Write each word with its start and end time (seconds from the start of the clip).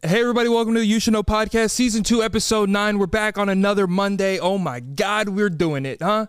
Hey, 0.00 0.20
everybody, 0.20 0.48
welcome 0.48 0.74
to 0.74 0.80
the 0.80 0.86
You 0.86 1.00
Should 1.00 1.14
Know 1.14 1.24
podcast, 1.24 1.72
season 1.72 2.04
two, 2.04 2.22
episode 2.22 2.68
nine. 2.68 2.98
We're 2.98 3.08
back 3.08 3.36
on 3.36 3.48
another 3.48 3.88
Monday. 3.88 4.38
Oh 4.38 4.56
my 4.56 4.78
God, 4.78 5.30
we're 5.30 5.50
doing 5.50 5.84
it, 5.84 6.00
huh? 6.00 6.26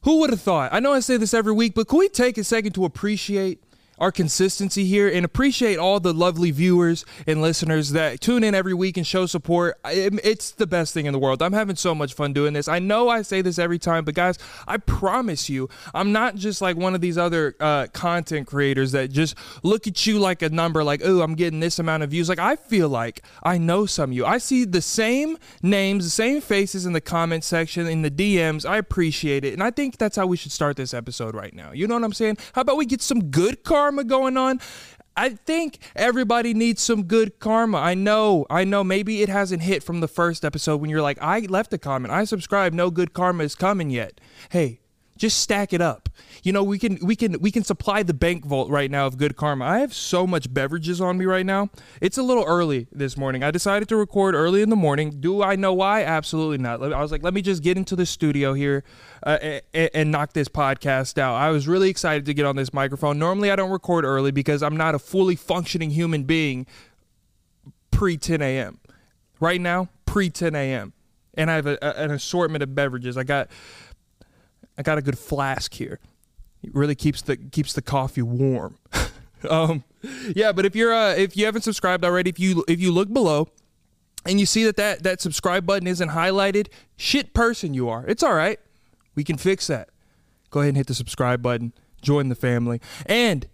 Who 0.00 0.18
would 0.18 0.30
have 0.30 0.40
thought? 0.40 0.72
I 0.72 0.80
know 0.80 0.92
I 0.92 0.98
say 0.98 1.16
this 1.16 1.32
every 1.32 1.52
week, 1.52 1.74
but 1.76 1.86
can 1.86 2.00
we 2.00 2.08
take 2.08 2.36
a 2.38 2.42
second 2.42 2.72
to 2.72 2.84
appreciate 2.84 3.62
our 3.98 4.10
consistency 4.10 4.84
here 4.84 5.08
and 5.08 5.24
appreciate 5.24 5.78
all 5.78 6.00
the 6.00 6.12
lovely 6.12 6.50
viewers 6.50 7.04
and 7.26 7.42
listeners 7.42 7.90
that 7.90 8.20
tune 8.20 8.42
in 8.42 8.54
every 8.54 8.74
week 8.74 8.96
and 8.96 9.06
show 9.06 9.26
support. 9.26 9.78
It's 9.84 10.50
the 10.50 10.66
best 10.66 10.94
thing 10.94 11.06
in 11.06 11.12
the 11.12 11.18
world. 11.18 11.42
I'm 11.42 11.52
having 11.52 11.76
so 11.76 11.94
much 11.94 12.14
fun 12.14 12.32
doing 12.32 12.52
this. 12.52 12.68
I 12.68 12.78
know 12.78 13.08
I 13.08 13.22
say 13.22 13.42
this 13.42 13.58
every 13.58 13.78
time, 13.78 14.04
but 14.04 14.14
guys, 14.14 14.38
I 14.66 14.78
promise 14.78 15.48
you, 15.48 15.68
I'm 15.94 16.12
not 16.12 16.36
just 16.36 16.60
like 16.60 16.76
one 16.76 16.94
of 16.94 17.00
these 17.00 17.18
other 17.18 17.54
uh, 17.60 17.86
content 17.92 18.46
creators 18.46 18.92
that 18.92 19.10
just 19.10 19.36
look 19.62 19.86
at 19.86 20.06
you 20.06 20.18
like 20.18 20.42
a 20.42 20.48
number, 20.48 20.82
like, 20.82 21.02
oh, 21.04 21.20
I'm 21.20 21.34
getting 21.34 21.60
this 21.60 21.78
amount 21.78 22.02
of 22.02 22.10
views. 22.10 22.28
Like, 22.28 22.38
I 22.38 22.56
feel 22.56 22.88
like 22.88 23.22
I 23.42 23.58
know 23.58 23.86
some 23.86 24.10
of 24.10 24.16
you. 24.16 24.24
I 24.24 24.38
see 24.38 24.64
the 24.64 24.82
same 24.82 25.38
names, 25.62 26.04
the 26.04 26.10
same 26.10 26.40
faces 26.40 26.86
in 26.86 26.92
the 26.92 27.00
comment 27.00 27.44
section, 27.44 27.86
in 27.86 28.02
the 28.02 28.10
DMs. 28.10 28.68
I 28.68 28.78
appreciate 28.78 29.44
it. 29.44 29.52
And 29.52 29.62
I 29.62 29.70
think 29.70 29.98
that's 29.98 30.16
how 30.16 30.26
we 30.26 30.36
should 30.36 30.52
start 30.52 30.76
this 30.76 30.94
episode 30.94 31.34
right 31.34 31.54
now. 31.54 31.72
You 31.72 31.86
know 31.86 31.94
what 31.94 32.04
I'm 32.04 32.12
saying? 32.12 32.38
How 32.54 32.62
about 32.62 32.76
we 32.76 32.86
get 32.86 33.02
some 33.02 33.30
good 33.30 33.62
karma? 33.62 33.81
Karma 33.82 34.04
going 34.04 34.36
on. 34.36 34.60
I 35.16 35.30
think 35.30 35.78
everybody 35.96 36.54
needs 36.54 36.80
some 36.80 37.02
good 37.02 37.40
karma. 37.40 37.78
I 37.78 37.94
know, 37.94 38.46
I 38.48 38.62
know. 38.62 38.84
Maybe 38.84 39.22
it 39.22 39.28
hasn't 39.28 39.62
hit 39.62 39.82
from 39.82 39.98
the 39.98 40.06
first 40.06 40.44
episode 40.44 40.80
when 40.80 40.88
you're 40.88 41.02
like, 41.02 41.18
I 41.20 41.40
left 41.40 41.72
a 41.72 41.78
comment, 41.78 42.14
I 42.14 42.22
subscribe, 42.22 42.72
no 42.72 42.92
good 42.92 43.12
karma 43.12 43.42
is 43.42 43.56
coming 43.56 43.90
yet. 43.90 44.20
Hey, 44.50 44.81
just 45.22 45.38
stack 45.38 45.72
it 45.72 45.80
up. 45.80 46.08
You 46.42 46.52
know, 46.52 46.64
we 46.64 46.80
can 46.80 46.98
we 47.00 47.14
can 47.14 47.38
we 47.40 47.52
can 47.52 47.62
supply 47.62 48.02
the 48.02 48.12
bank 48.12 48.44
vault 48.44 48.68
right 48.68 48.90
now 48.90 49.06
of 49.06 49.18
good 49.18 49.36
karma. 49.36 49.64
I 49.64 49.78
have 49.78 49.94
so 49.94 50.26
much 50.26 50.52
beverages 50.52 51.00
on 51.00 51.16
me 51.16 51.26
right 51.26 51.46
now. 51.46 51.70
It's 52.00 52.18
a 52.18 52.24
little 52.24 52.42
early 52.44 52.88
this 52.90 53.16
morning. 53.16 53.44
I 53.44 53.52
decided 53.52 53.88
to 53.90 53.96
record 53.96 54.34
early 54.34 54.62
in 54.62 54.68
the 54.68 54.74
morning. 54.74 55.20
Do 55.20 55.40
I 55.40 55.54
know 55.54 55.74
why? 55.74 56.02
Absolutely 56.02 56.58
not. 56.58 56.82
I 56.82 57.00
was 57.00 57.12
like, 57.12 57.22
let 57.22 57.34
me 57.34 57.40
just 57.40 57.62
get 57.62 57.76
into 57.76 57.94
the 57.94 58.04
studio 58.04 58.52
here 58.52 58.82
uh, 59.22 59.60
and, 59.72 59.90
and 59.94 60.10
knock 60.10 60.32
this 60.32 60.48
podcast 60.48 61.18
out. 61.18 61.36
I 61.36 61.50
was 61.50 61.68
really 61.68 61.88
excited 61.88 62.26
to 62.26 62.34
get 62.34 62.44
on 62.44 62.56
this 62.56 62.74
microphone. 62.74 63.20
Normally, 63.20 63.52
I 63.52 63.54
don't 63.54 63.70
record 63.70 64.04
early 64.04 64.32
because 64.32 64.60
I'm 64.60 64.76
not 64.76 64.96
a 64.96 64.98
fully 64.98 65.36
functioning 65.36 65.90
human 65.90 66.24
being 66.24 66.66
pre 67.92 68.16
10 68.16 68.42
a.m. 68.42 68.80
Right 69.38 69.60
now, 69.60 69.88
pre 70.04 70.30
10 70.30 70.56
a.m. 70.56 70.94
And 71.34 71.48
I 71.48 71.54
have 71.54 71.66
a, 71.68 71.78
a, 71.80 71.90
an 72.02 72.10
assortment 72.10 72.64
of 72.64 72.74
beverages. 72.74 73.16
I 73.16 73.22
got 73.22 73.48
I 74.76 74.82
got 74.82 74.98
a 74.98 75.02
good 75.02 75.18
flask 75.18 75.74
here. 75.74 75.98
It 76.62 76.74
really 76.74 76.94
keeps 76.94 77.22
the 77.22 77.36
keeps 77.36 77.72
the 77.72 77.82
coffee 77.82 78.22
warm. 78.22 78.78
um, 79.50 79.84
yeah, 80.34 80.52
but 80.52 80.64
if 80.64 80.76
you're 80.76 80.92
uh, 80.92 81.14
if 81.14 81.36
you 81.36 81.44
haven't 81.44 81.62
subscribed 81.62 82.04
already, 82.04 82.30
if 82.30 82.38
you 82.38 82.64
if 82.68 82.80
you 82.80 82.92
look 82.92 83.12
below 83.12 83.48
and 84.24 84.38
you 84.38 84.46
see 84.46 84.64
that 84.64 84.76
that 84.76 85.02
that 85.02 85.20
subscribe 85.20 85.66
button 85.66 85.86
isn't 85.86 86.10
highlighted, 86.10 86.68
shit 86.96 87.34
person 87.34 87.74
you 87.74 87.88
are. 87.88 88.04
It's 88.06 88.22
all 88.22 88.34
right. 88.34 88.60
We 89.14 89.24
can 89.24 89.36
fix 89.36 89.66
that. 89.66 89.90
Go 90.50 90.60
ahead 90.60 90.70
and 90.70 90.76
hit 90.76 90.86
the 90.86 90.94
subscribe 90.94 91.42
button. 91.42 91.72
Join 92.00 92.28
the 92.28 92.34
family. 92.34 92.80
And 93.06 93.44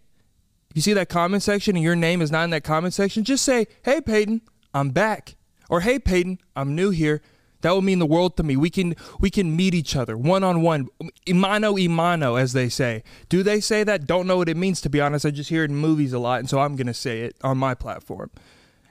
if 0.71 0.77
you 0.77 0.83
see 0.83 0.93
that 0.93 1.09
comment 1.09 1.43
section 1.43 1.77
and 1.77 1.83
your 1.83 1.97
name 1.97 2.21
is 2.21 2.31
not 2.31 2.45
in 2.45 2.51
that 2.51 2.65
comment 2.65 2.93
section, 2.93 3.25
just 3.25 3.45
say, 3.45 3.67
"Hey 3.85 4.01
Peyton, 4.01 4.43
I'm 4.75 4.91
back," 4.91 5.37
or 5.71 5.81
"Hey 5.81 5.99
Peyton, 5.99 6.39
I'm 6.55 6.75
new 6.75 6.91
here." 6.91 7.23
That 7.63 7.75
would 7.75 7.83
mean 7.83 7.99
the 7.99 8.07
world 8.07 8.37
to 8.37 8.43
me. 8.43 8.57
We 8.57 8.71
can 8.71 8.95
we 9.19 9.31
can 9.31 9.57
meet 9.57 9.75
each 9.75 9.97
other 9.97 10.17
one 10.17 10.45
on 10.45 10.63
one, 10.63 10.89
imano 11.27 11.79
imano, 11.79 12.41
as 12.41 12.53
they 12.53 12.69
say. 12.69 13.03
Do 13.29 13.43
they 13.43 13.61
say 13.61 13.85
that? 13.85 14.07
Don't 14.07 14.27
know 14.27 14.37
what 14.37 14.49
it 14.49 14.57
means 14.57 14.81
to 14.83 14.91
be 14.91 15.01
honest. 15.01 15.27
I 15.27 15.31
just 15.31 15.51
hear 15.51 15.65
it 15.65 15.71
in 15.71 15.77
movies 15.77 16.13
a 16.13 16.19
lot, 16.19 16.39
and 16.39 16.49
so 16.49 16.61
I'm 16.61 16.77
gonna 16.77 16.95
say 16.95 17.23
it 17.23 17.37
on 17.43 17.59
my 17.59 17.75
platform. 17.75 18.31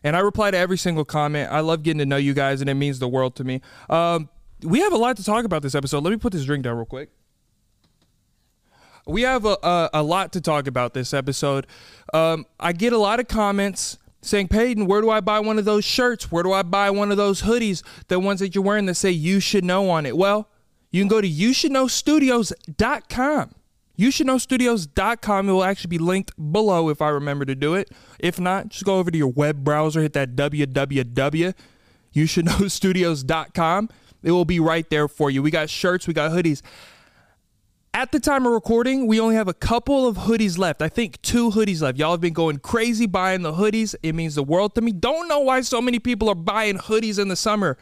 And 0.03 0.15
I 0.15 0.19
reply 0.19 0.51
to 0.51 0.57
every 0.57 0.77
single 0.77 1.05
comment. 1.05 1.51
I 1.51 1.61
love 1.61 1.83
getting 1.83 1.99
to 1.99 2.05
know 2.05 2.17
you 2.17 2.33
guys, 2.33 2.61
and 2.61 2.69
it 2.69 2.75
means 2.75 2.99
the 2.99 3.07
world 3.07 3.35
to 3.37 3.43
me. 3.43 3.61
Um, 3.89 4.29
we 4.61 4.79
have 4.79 4.93
a 4.93 4.97
lot 4.97 5.17
to 5.17 5.23
talk 5.23 5.45
about 5.45 5.61
this 5.61 5.75
episode. 5.75 6.03
Let 6.03 6.11
me 6.11 6.17
put 6.17 6.33
this 6.33 6.45
drink 6.45 6.63
down 6.63 6.77
real 6.77 6.85
quick. 6.85 7.09
We 9.05 9.21
have 9.21 9.45
a, 9.45 9.57
a, 9.63 9.89
a 9.93 10.03
lot 10.03 10.33
to 10.33 10.41
talk 10.41 10.67
about 10.67 10.93
this 10.93 11.13
episode. 11.13 11.65
Um, 12.13 12.45
I 12.59 12.73
get 12.73 12.91
a 12.93 12.97
lot 12.97 13.19
of 13.19 13.27
comments 13.27 13.97
saying, 14.27 14.47
Peyton, 14.49 14.85
where 14.85 15.01
do 15.01 15.09
I 15.09 15.19
buy 15.19 15.39
one 15.39 15.59
of 15.59 15.65
those 15.65 15.85
shirts? 15.85 16.31
Where 16.31 16.43
do 16.43 16.53
I 16.53 16.61
buy 16.61 16.89
one 16.89 17.11
of 17.11 17.17
those 17.17 17.41
hoodies? 17.41 17.83
The 18.07 18.19
ones 18.19 18.39
that 18.39 18.53
you're 18.53 18.63
wearing 18.63 18.85
that 18.87 18.95
say 18.95 19.11
you 19.11 19.39
should 19.39 19.65
know 19.65 19.89
on 19.89 20.05
it. 20.05 20.17
Well, 20.17 20.49
you 20.91 21.01
can 21.01 21.07
go 21.07 21.21
to 21.21 21.27
you 21.27 21.53
should 21.53 21.71
know 21.71 21.87
studios.com. 21.87 23.55
You 23.95 24.11
should 24.11 24.27
know 24.27 24.37
studios.com. 24.37 25.49
It 25.49 25.51
will 25.51 25.63
actually 25.63 25.89
be 25.89 25.97
linked 25.97 26.31
below 26.51 26.89
if 26.89 27.01
I 27.01 27.09
remember 27.09 27.45
to 27.45 27.55
do 27.55 27.73
it. 27.73 27.91
If 28.19 28.39
not, 28.39 28.69
just 28.69 28.85
go 28.85 28.97
over 28.99 29.09
to 29.09 29.17
your 29.17 29.31
web 29.31 29.63
browser, 29.63 30.01
hit 30.01 30.13
that 30.13 30.35
www. 30.35 31.53
It 34.23 34.31
will 34.31 34.45
be 34.45 34.59
right 34.59 34.89
there 34.89 35.07
for 35.07 35.29
you. 35.31 35.43
We 35.43 35.51
got 35.51 35.69
shirts, 35.69 36.07
we 36.07 36.13
got 36.13 36.31
hoodies 36.31 36.61
at 37.93 38.11
the 38.11 38.19
time 38.19 38.45
of 38.45 38.53
recording, 38.53 39.07
we 39.07 39.19
only 39.19 39.35
have 39.35 39.47
a 39.47 39.53
couple 39.53 40.07
of 40.07 40.17
hoodies 40.17 40.57
left. 40.57 40.81
I 40.81 40.89
think 40.89 41.21
two 41.21 41.51
hoodies 41.51 41.81
left. 41.81 41.97
Y'all 41.97 42.11
have 42.11 42.21
been 42.21 42.33
going 42.33 42.59
crazy 42.59 43.07
buying 43.07 43.41
the 43.41 43.53
hoodies. 43.53 43.95
It 44.03 44.13
means 44.13 44.35
the 44.35 44.43
world 44.43 44.75
to 44.75 44.81
me. 44.81 44.91
Don't 44.91 45.27
know 45.27 45.39
why 45.39 45.61
so 45.61 45.81
many 45.81 45.99
people 45.99 46.29
are 46.29 46.35
buying 46.35 46.77
hoodies 46.77 47.19
in 47.19 47.27
the 47.27 47.35
summer. 47.35 47.77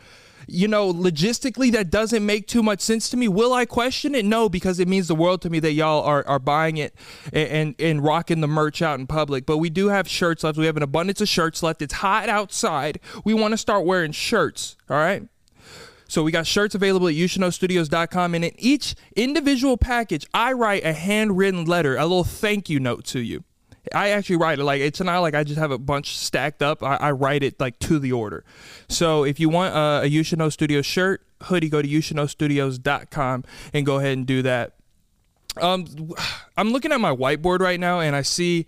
You 0.48 0.68
know, 0.68 0.94
logistically, 0.94 1.72
that 1.72 1.90
doesn't 1.90 2.24
make 2.24 2.48
too 2.48 2.62
much 2.62 2.80
sense 2.82 3.10
to 3.10 3.18
me. 3.18 3.28
Will 3.28 3.52
I 3.52 3.66
question 3.66 4.14
it? 4.14 4.26
No, 4.26 4.48
because 4.48 4.80
it 4.80 4.88
means 4.88 5.08
the 5.08 5.16
world 5.16 5.42
to 5.42 5.50
me 5.50 5.60
that 5.60 5.72
y'all 5.72 6.04
are, 6.04 6.26
are 6.28 6.40
buying 6.40 6.78
it 6.78 6.94
and, 7.34 7.50
and, 7.50 7.76
and 7.80 8.04
rocking 8.04 8.42
the 8.42 8.48
merch 8.48 8.82
out 8.82 9.00
in 9.00 9.08
public. 9.08 9.46
But 9.46 9.58
we 9.58 9.72
do 9.72 9.88
have 9.88 10.08
shirts 10.08 10.44
left. 10.44 10.58
We 10.58 10.68
have 10.68 10.78
an 10.78 10.84
abundance 10.84 11.20
of 11.20 11.28
shirts 11.28 11.64
left. 11.64 11.82
It's 11.82 11.96
hot 11.96 12.30
outside. 12.30 13.00
We 13.24 13.34
want 13.34 13.54
to 13.54 13.58
start 13.58 13.86
wearing 13.86 14.12
shirts. 14.12 14.78
All 14.90 14.98
right. 14.98 15.28
So 16.08 16.24
we 16.24 16.32
got 16.32 16.48
shirts 16.48 16.76
available 16.76 17.08
at 17.08 17.16
youshouldknowstudios.com, 17.16 18.36
and 18.36 18.46
in 18.46 18.52
each 18.58 18.96
individual 19.16 19.78
package, 19.78 20.26
I 20.34 20.54
write 20.54 20.86
a 20.86 20.94
handwritten 20.94 21.66
letter, 21.66 21.98
a 21.98 22.04
little 22.04 22.24
thank 22.24 22.70
you 22.70 22.80
note 22.80 23.06
to 23.06 23.20
you. 23.20 23.44
I 23.94 24.10
actually 24.10 24.38
write 24.38 24.60
it 24.60 24.64
like 24.64 24.82
it's 24.82 25.00
not 25.00 25.20
like 25.20 25.36
I 25.36 25.44
just 25.44 25.60
have 25.60 25.72
a 25.72 25.78
bunch 25.78 26.18
stacked 26.18 26.64
up. 26.64 26.82
I, 26.82 26.96
I 26.96 27.12
write 27.12 27.44
it 27.44 27.60
like 27.60 27.78
to 27.80 28.00
the 28.00 28.12
order. 28.12 28.44
So 28.90 29.24
if 29.24 29.40
you 29.40 29.50
want 29.50 29.76
uh, 29.76 30.02
a 30.04 30.08
You 30.08 30.24
Should 30.24 30.40
Know 30.40 30.50
shirt, 30.50 31.26
hoodie, 31.44 31.70
go 31.70 31.82
to 31.82 31.88
youshouldknowstudios.com 31.88 33.44
and 33.74 33.86
go 33.86 33.98
ahead 33.98 34.18
and 34.18 34.26
do 34.26 34.42
that. 34.42 34.74
Um, 35.62 35.86
I'm 36.58 36.72
looking 36.72 36.92
at 36.92 37.00
my 37.00 37.16
whiteboard 37.16 37.60
right 37.60 37.80
now, 37.80 38.00
and 38.00 38.16
I 38.16 38.24
see 38.24 38.66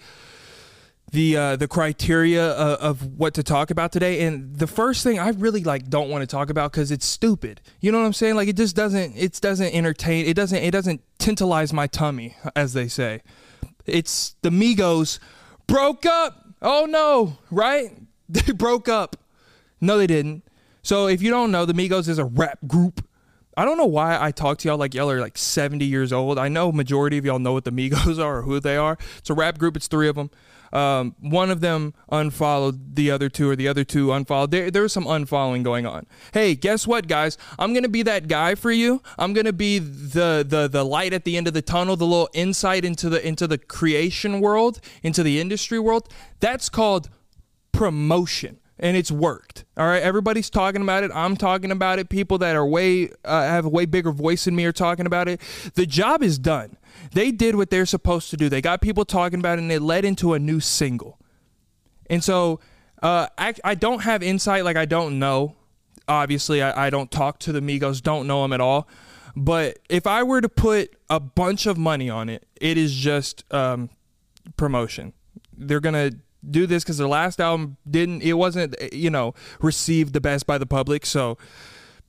the 1.12 1.38
uh, 1.38 1.56
the 1.56 1.68
criteria 1.68 2.52
of, 2.52 3.02
of, 3.02 3.18
what 3.18 3.34
to 3.36 3.44
talk 3.44 3.72
about 3.72 3.92
today. 3.92 4.26
And 4.26 4.58
the 4.58 4.68
first 4.68 5.04
thing 5.04 5.20
i 5.20 5.30
really 5.30 5.64
like 5.64 5.90
don't 5.90 6.10
want 6.10 6.22
to 6.22 6.28
talk 6.28 6.50
about 6.50 6.72
because 6.72 6.92
it's 6.92 7.06
stupid. 7.06 7.62
You 7.80 7.92
know 7.92 8.00
what 8.00 8.06
i'm 8.06 8.14
saying? 8.14 8.36
Like 8.36 8.50
it 8.50 8.58
just 8.58 8.76
doesn't 8.76 9.16
it 9.16 9.40
doesn't 9.40 9.74
entertain 9.74 10.26
it 10.26 10.36
doesn't 10.36 10.58
it 10.58 10.72
doesn't 10.72 11.02
tantalize 11.18 11.72
my 11.72 11.88
tummy 11.88 12.36
as 12.56 12.74
they 12.74 12.88
say. 12.88 13.22
It's 13.86 14.36
the 14.42 14.50
migos 14.50 15.20
broke 15.66 16.06
up! 16.06 16.46
Oh 16.62 16.86
no! 16.86 17.38
Right? 17.52 17.92
They 18.30 18.52
broke 18.52 18.90
up. 18.90 19.16
No 19.80 19.98
they 19.98 20.08
didn't. 20.08 20.44
So 20.82 21.08
if 21.08 21.22
you 21.22 21.30
don't 21.30 21.50
know 21.50 21.64
the 21.64 21.72
migos 21.72 22.10
is 22.10 22.20
a 22.20 22.26
rap 22.26 22.60
group. 22.68 23.08
I 23.56 23.66
don't 23.66 23.78
know 23.78 23.86
why 23.86 24.22
I 24.22 24.32
talk 24.32 24.60
to 24.60 24.68
y'all 24.68 24.78
like 24.78 24.94
y'all 24.94 25.10
are 25.10 25.20
like 25.20 25.38
70 25.38 25.84
years 25.84 26.14
old. 26.14 26.38
I 26.38 26.48
know 26.48 26.72
majority 26.72 27.18
of 27.18 27.26
y'all 27.26 27.40
know 27.40 27.54
what 27.54 27.64
the 27.64 27.72
Migos 27.72 28.20
are 28.24 28.40
or 28.40 28.42
who 28.44 28.60
they 28.60 28.78
are. 28.78 29.00
It's 29.18 29.32
a 29.32 29.34
rap 29.34 29.58
group. 29.58 29.76
It's 29.76 29.88
three 29.88 30.08
of 30.08 30.16
them. 30.16 30.30
Um, 30.74 31.16
one 31.20 31.50
of 31.50 31.62
them 31.62 31.94
unfollowed 32.10 32.96
the 32.96 33.12
other 33.12 33.30
two, 33.30 33.50
or 33.50 33.56
the 33.56 33.68
other 33.68 33.84
two 33.84 34.12
unfollowed. 34.12 34.52
There, 34.52 34.72
there 34.72 34.82
was 34.82 34.94
some 34.94 35.06
unfollowing 35.06 35.64
going 35.64 35.86
on. 35.86 36.06
Hey, 36.34 36.56
guess 36.56 36.86
what, 36.88 37.08
guys? 37.08 37.38
I'm 37.58 37.74
gonna 37.74 37.90
be 37.90 38.04
that 38.04 38.28
guy 38.28 38.56
for 38.56 38.72
you. 38.72 39.02
I'm 39.18 39.34
gonna 39.34 39.54
be 39.54 39.80
the 39.80 40.46
the 40.48 40.68
the 40.68 40.84
light 40.84 41.14
at 41.14 41.24
the 41.24 41.38
end 41.38 41.48
of 41.48 41.54
the 41.54 41.62
tunnel, 41.62 41.96
the 41.96 42.06
little 42.06 42.30
insight 42.34 42.86
into 42.86 43.10
the 43.10 43.26
into 43.26 43.48
the 43.48 43.58
creation 43.58 44.42
world, 44.42 44.80
into 45.04 45.24
the 45.24 45.40
industry 45.40 45.80
world. 45.80 46.10
That's 46.40 46.70
called 46.70 47.10
promotion 47.72 48.60
and 48.80 48.96
it's 48.96 49.12
worked. 49.12 49.66
All 49.76 49.88
right, 49.88 50.02
everybody's 50.02 50.50
talking 50.50 50.82
about 50.82 51.04
it. 51.04 51.12
I'm 51.14 51.36
talking 51.36 51.72
about 51.72 52.00
it. 52.00 52.10
People 52.10 52.38
that 52.40 52.56
are 52.56 52.66
way 52.66 53.10
uh, 53.26 53.42
have 53.42 53.66
a 53.66 53.70
way 53.70 53.86
bigger 53.86 54.12
voice 54.12 54.46
than 54.46 54.56
me 54.56 54.66
are 54.66 54.72
talking 54.72 55.06
about 55.06 55.28
it. 55.28 55.42
The 55.76 55.86
job 55.86 56.24
is 56.24 56.38
done. 56.38 56.77
They 57.12 57.32
did 57.32 57.56
what 57.56 57.70
they're 57.70 57.86
supposed 57.86 58.30
to 58.32 58.38
do. 58.38 58.50
They 58.50 58.62
got 58.62 58.82
people 58.82 59.06
talking 59.06 59.40
about 59.40 59.60
it, 59.60 59.62
and 59.62 59.72
it 59.72 59.82
led 59.82 60.06
into 60.06 60.34
a 60.34 60.40
new 60.40 60.60
single. 60.60 61.20
And 62.10 62.24
so, 62.24 62.60
uh, 63.02 63.28
I, 63.38 63.54
I 63.64 63.76
don't 63.76 64.04
have 64.04 64.24
insight. 64.24 64.64
Like 64.64 64.78
I 64.78 64.86
don't 64.86 65.20
know. 65.20 65.56
Obviously, 66.08 66.62
I, 66.62 66.88
I 66.88 66.90
don't 66.90 67.12
talk 67.12 67.40
to 67.40 67.52
the 67.52 67.60
Migos. 67.60 68.02
Don't 68.02 68.28
know 68.28 68.42
them 68.44 68.54
at 68.54 68.62
all. 68.62 68.88
But 69.36 69.80
if 69.90 70.08
I 70.08 70.24
were 70.24 70.42
to 70.42 70.50
put 70.50 70.96
a 71.10 71.20
bunch 71.20 71.68
of 71.68 71.78
money 71.78 72.10
on 72.10 72.28
it, 72.28 72.48
it 72.60 72.78
is 72.78 72.94
just 72.94 73.44
um, 73.54 73.90
promotion. 74.56 75.14
They're 75.56 75.80
gonna 75.80 76.12
do 76.50 76.66
this 76.66 76.84
because 76.84 76.98
their 76.98 77.08
last 77.08 77.40
album 77.40 77.78
didn't 77.90 78.22
it 78.22 78.34
wasn't 78.34 78.76
you 78.94 79.10
know 79.10 79.34
received 79.62 80.14
the 80.14 80.22
best 80.22 80.46
by 80.46 80.58
the 80.58 80.66
public 80.66 81.06
so 81.06 81.38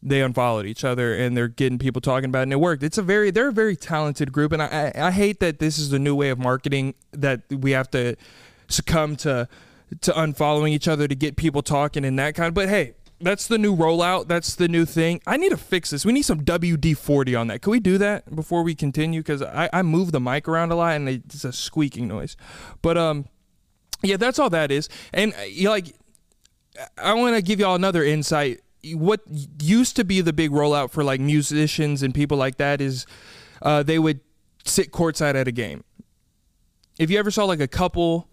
they 0.02 0.22
unfollowed 0.22 0.66
each 0.66 0.84
other 0.84 1.14
and 1.14 1.36
they're 1.36 1.48
getting 1.48 1.78
people 1.78 2.00
talking 2.00 2.28
about 2.28 2.40
it 2.40 2.42
and 2.44 2.52
it 2.52 2.60
worked 2.60 2.82
it's 2.84 2.98
a 2.98 3.02
very 3.02 3.30
they're 3.32 3.48
a 3.48 3.52
very 3.52 3.74
talented 3.74 4.32
group 4.32 4.52
and 4.52 4.62
I, 4.62 4.92
I 4.94 5.10
hate 5.10 5.40
that 5.40 5.58
this 5.58 5.76
is 5.76 5.90
the 5.90 5.98
new 5.98 6.14
way 6.14 6.30
of 6.30 6.38
marketing 6.38 6.94
that 7.10 7.42
we 7.50 7.72
have 7.72 7.90
to 7.90 8.14
succumb 8.68 9.16
to 9.16 9.48
to 10.00 10.12
unfollowing 10.12 10.70
each 10.70 10.88
other 10.88 11.08
to 11.08 11.14
get 11.14 11.36
people 11.36 11.62
talking 11.62 12.04
and 12.04 12.18
that 12.18 12.34
kind. 12.34 12.54
But 12.54 12.68
hey, 12.68 12.94
that's 13.20 13.46
the 13.46 13.58
new 13.58 13.74
rollout. 13.74 14.28
That's 14.28 14.54
the 14.54 14.68
new 14.68 14.84
thing. 14.84 15.20
I 15.26 15.36
need 15.36 15.50
to 15.50 15.56
fix 15.56 15.90
this. 15.90 16.04
We 16.04 16.12
need 16.12 16.22
some 16.22 16.44
WD 16.44 16.96
40 16.96 17.34
on 17.34 17.46
that. 17.48 17.62
Can 17.62 17.70
we 17.72 17.80
do 17.80 17.98
that 17.98 18.34
before 18.34 18.62
we 18.62 18.74
continue? 18.74 19.20
Because 19.20 19.42
I, 19.42 19.68
I 19.72 19.82
move 19.82 20.12
the 20.12 20.20
mic 20.20 20.46
around 20.46 20.72
a 20.72 20.76
lot 20.76 20.96
and 20.96 21.08
it's 21.08 21.44
a 21.44 21.52
squeaking 21.52 22.06
noise. 22.06 22.36
But 22.82 22.96
um, 22.96 23.26
yeah, 24.02 24.16
that's 24.16 24.38
all 24.38 24.50
that 24.50 24.70
is. 24.70 24.88
And 25.12 25.34
uh, 25.34 25.70
like, 25.70 25.96
I 26.96 27.14
want 27.14 27.34
to 27.34 27.42
give 27.42 27.58
y'all 27.58 27.74
another 27.74 28.04
insight. 28.04 28.60
What 28.84 29.20
used 29.60 29.96
to 29.96 30.04
be 30.04 30.20
the 30.20 30.32
big 30.32 30.50
rollout 30.50 30.90
for 30.90 31.02
like 31.02 31.20
musicians 31.20 32.02
and 32.02 32.14
people 32.14 32.36
like 32.36 32.56
that 32.58 32.80
is 32.80 33.06
uh, 33.62 33.82
they 33.82 33.98
would 33.98 34.20
sit 34.64 34.92
courtside 34.92 35.34
at 35.34 35.48
a 35.48 35.52
game. 35.52 35.84
If 36.98 37.10
you 37.10 37.19
ever 37.19 37.30
saw 37.30 37.44
like 37.44 37.60
a 37.60 37.69
couple 37.69 38.28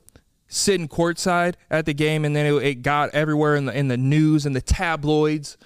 sitting 0.47 0.87
courtside 0.87 1.55
at 1.69 1.85
the 1.85 1.93
game, 1.93 2.25
and 2.25 2.35
then 2.35 2.45
it, 2.45 2.63
it, 2.63 2.75
got 2.81 3.09
everywhere 3.11 3.55
in 3.55 3.65
the 3.65 3.77
in 3.77 3.87
the 3.87 3.97
news 3.97 4.45
and 4.45 4.55
the 4.55 4.61
tabloids, 4.61 5.57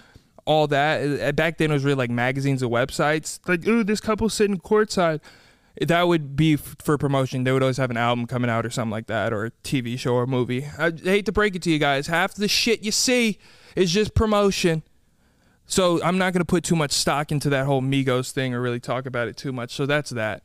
all 0.45 0.67
that. 0.67 1.35
Back 1.35 1.57
then, 1.57 1.71
it 1.71 1.73
was 1.73 1.83
really 1.83 1.95
like 1.95 2.09
magazines 2.09 2.61
and 2.61 2.71
websites. 2.71 3.39
Like, 3.47 3.65
ooh, 3.67 3.83
this 3.83 4.01
couple 4.01 4.29
sitting 4.29 4.57
courtside. 4.57 5.21
That 5.81 6.07
would 6.07 6.35
be 6.35 6.53
f- 6.55 6.75
for 6.79 6.97
promotion. 6.97 7.43
They 7.43 7.51
would 7.51 7.63
always 7.63 7.77
have 7.77 7.89
an 7.89 7.97
album 7.97 8.27
coming 8.27 8.49
out 8.49 8.65
or 8.65 8.69
something 8.69 8.91
like 8.91 9.07
that, 9.07 9.31
or 9.31 9.45
a 9.45 9.51
TV 9.63 9.97
show 9.97 10.13
or 10.15 10.27
movie. 10.27 10.65
I 10.77 10.91
hate 10.91 11.25
to 11.25 11.31
break 11.31 11.55
it 11.55 11.61
to 11.63 11.71
you 11.71 11.79
guys, 11.79 12.07
half 12.07 12.33
the 12.35 12.47
shit 12.47 12.83
you 12.83 12.91
see 12.91 13.39
is 13.75 13.91
just 13.91 14.13
promotion. 14.13 14.83
So 15.65 16.01
I'm 16.03 16.17
not 16.17 16.33
going 16.33 16.41
to 16.41 16.45
put 16.45 16.63
too 16.63 16.75
much 16.75 16.91
stock 16.91 17.31
into 17.31 17.49
that 17.51 17.65
whole 17.65 17.81
Migos 17.81 18.31
thing 18.31 18.55
or 18.55 18.61
really 18.61 18.79
talk 18.79 19.05
about 19.05 19.27
it 19.27 19.37
too 19.37 19.53
much. 19.53 19.71
So 19.71 19.85
that's 19.85 20.09
that. 20.09 20.41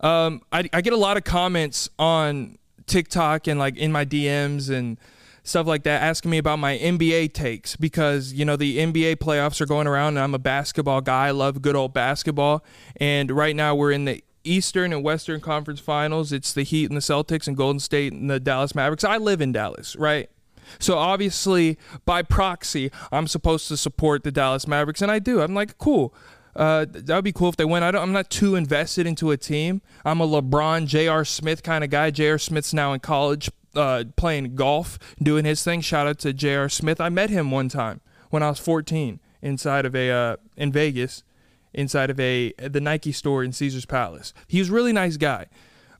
Um, 0.00 0.40
I, 0.50 0.68
I 0.72 0.80
get 0.80 0.94
a 0.94 0.96
lot 0.96 1.16
of 1.16 1.24
comments 1.24 1.90
on 1.98 2.58
TikTok 2.86 3.46
and 3.46 3.58
like 3.58 3.76
in 3.76 3.92
my 3.92 4.04
DMs 4.04 4.70
and 4.70 4.98
stuff 5.44 5.66
like 5.66 5.82
that 5.84 6.02
asking 6.02 6.30
me 6.30 6.38
about 6.38 6.58
my 6.58 6.78
NBA 6.78 7.34
takes 7.34 7.76
because 7.76 8.32
you 8.32 8.44
know 8.44 8.56
the 8.56 8.78
NBA 8.78 9.16
playoffs 9.16 9.60
are 9.60 9.66
going 9.66 9.86
around 9.86 10.16
and 10.16 10.20
I'm 10.20 10.34
a 10.34 10.38
basketball 10.38 11.00
guy. 11.00 11.28
I 11.28 11.30
love 11.32 11.62
good 11.62 11.76
old 11.76 11.92
basketball. 11.92 12.64
And 12.96 13.30
right 13.30 13.54
now 13.54 13.74
we're 13.74 13.92
in 13.92 14.06
the 14.06 14.24
Eastern 14.44 14.92
and 14.92 15.02
Western 15.02 15.40
Conference 15.40 15.80
Finals. 15.80 16.32
It's 16.32 16.52
the 16.52 16.62
Heat 16.62 16.90
and 16.90 16.96
the 16.96 17.00
Celtics 17.00 17.46
and 17.46 17.56
Golden 17.56 17.80
State 17.80 18.12
and 18.12 18.30
the 18.30 18.40
Dallas 18.40 18.74
Mavericks. 18.74 19.04
I 19.04 19.16
live 19.16 19.40
in 19.40 19.52
Dallas, 19.52 19.96
right? 19.96 20.30
So 20.78 20.96
obviously, 20.96 21.78
by 22.04 22.22
proxy, 22.22 22.90
I'm 23.10 23.26
supposed 23.26 23.68
to 23.68 23.76
support 23.76 24.24
the 24.24 24.32
Dallas 24.32 24.66
Mavericks, 24.66 25.02
and 25.02 25.10
I 25.10 25.18
do. 25.18 25.40
I'm 25.40 25.54
like, 25.54 25.78
cool. 25.78 26.14
Uh, 26.54 26.84
that 26.88 27.14
would 27.14 27.24
be 27.24 27.32
cool 27.32 27.48
if 27.48 27.56
they 27.56 27.64
win. 27.64 27.82
I 27.82 27.88
I'm 27.88 28.12
not 28.12 28.28
too 28.30 28.54
invested 28.54 29.06
into 29.06 29.30
a 29.30 29.36
team. 29.36 29.80
I'm 30.04 30.20
a 30.20 30.26
LeBron, 30.26 30.86
J.R. 30.86 31.24
Smith 31.24 31.62
kind 31.62 31.82
of 31.82 31.90
guy. 31.90 32.10
J.R. 32.10 32.38
Smith's 32.38 32.74
now 32.74 32.92
in 32.92 33.00
college 33.00 33.50
uh, 33.74 34.04
playing 34.16 34.54
golf, 34.54 34.98
doing 35.22 35.44
his 35.44 35.62
thing. 35.62 35.80
Shout 35.80 36.06
out 36.06 36.18
to 36.20 36.32
J.R. 36.32 36.68
Smith. 36.68 37.00
I 37.00 37.08
met 37.08 37.30
him 37.30 37.50
one 37.50 37.68
time 37.68 38.00
when 38.30 38.42
I 38.42 38.50
was 38.50 38.58
14 38.58 39.20
inside 39.40 39.86
of 39.86 39.94
a 39.94 40.10
uh, 40.10 40.36
in 40.56 40.72
Vegas, 40.72 41.22
inside 41.74 42.10
of 42.10 42.18
a 42.20 42.52
the 42.58 42.80
Nike 42.80 43.12
store 43.12 43.42
in 43.44 43.52
Caesar's 43.52 43.86
Palace. 43.86 44.32
He 44.48 44.58
was 44.58 44.70
a 44.70 44.72
really 44.72 44.92
nice 44.92 45.16
guy. 45.16 45.46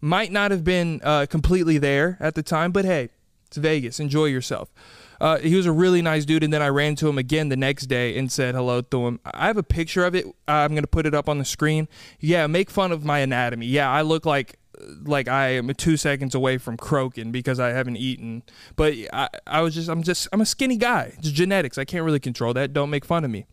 Might 0.01 0.33
not 0.33 0.51
have 0.51 0.65
been 0.65 1.01
uh, 1.05 1.27
completely 1.31 1.79
there 1.79 2.17
at 2.21 2.35
the 2.35 2.43
time, 2.43 2.73
but 2.73 2.85
hey, 2.85 3.11
it's 3.47 3.57
Vegas. 3.57 4.01
Enjoy 4.01 4.25
yourself. 4.25 4.73
Uh, 5.21 5.39
he 5.39 5.55
was 5.55 5.67
a 5.67 5.73
really 5.73 6.03
nice 6.03 6.25
dude, 6.25 6.43
and 6.43 6.53
then 6.53 6.63
I 6.63 6.69
ran 6.69 6.97
to 6.97 7.09
him 7.09 7.17
again 7.17 7.49
the 7.49 7.57
next 7.57 7.87
day 7.87 8.19
and 8.19 8.31
said 8.31 8.57
hello 8.57 8.81
to 8.81 9.07
him. 9.07 9.21
I 9.25 9.47
have 9.47 9.57
a 9.57 9.63
picture 9.63 10.05
of 10.05 10.17
it. 10.17 10.27
I'm 10.49 10.75
gonna 10.75 10.89
put 10.89 11.07
it 11.07 11.15
up 11.15 11.29
on 11.29 11.39
the 11.39 11.45
screen. 11.45 11.87
Yeah, 12.19 12.49
make 12.49 12.71
fun 12.71 12.91
of 12.91 13.05
my 13.05 13.21
anatomy. 13.21 13.67
Yeah, 13.67 13.89
I 13.89 14.03
look 14.03 14.27
like 14.27 14.59
like 15.05 15.29
I 15.29 15.51
am 15.51 15.73
two 15.75 15.97
seconds 15.97 16.35
away 16.35 16.59
from 16.59 16.77
croaking 16.77 17.31
because 17.31 17.61
I 17.61 17.69
haven't 17.69 17.97
eaten. 17.97 18.43
But 18.75 18.95
I, 19.13 19.29
I 19.47 19.61
was 19.61 19.75
just 19.75 19.89
I'm 19.89 20.03
just 20.03 20.29
I'm 20.33 20.41
a 20.41 20.47
skinny 20.47 20.77
guy. 20.77 21.15
It's 21.19 21.31
genetics. 21.31 21.79
I 21.79 21.85
can't 21.85 22.05
really 22.05 22.21
control 22.21 22.53
that. 22.55 22.73
Don't 22.73 22.91
make 22.91 23.05
fun 23.05 23.25
of 23.25 23.31
me. 23.31 23.47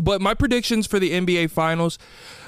But 0.00 0.20
my 0.20 0.34
predictions 0.34 0.86
for 0.86 0.98
the 0.98 1.12
NBA 1.12 1.50
Finals, 1.50 1.98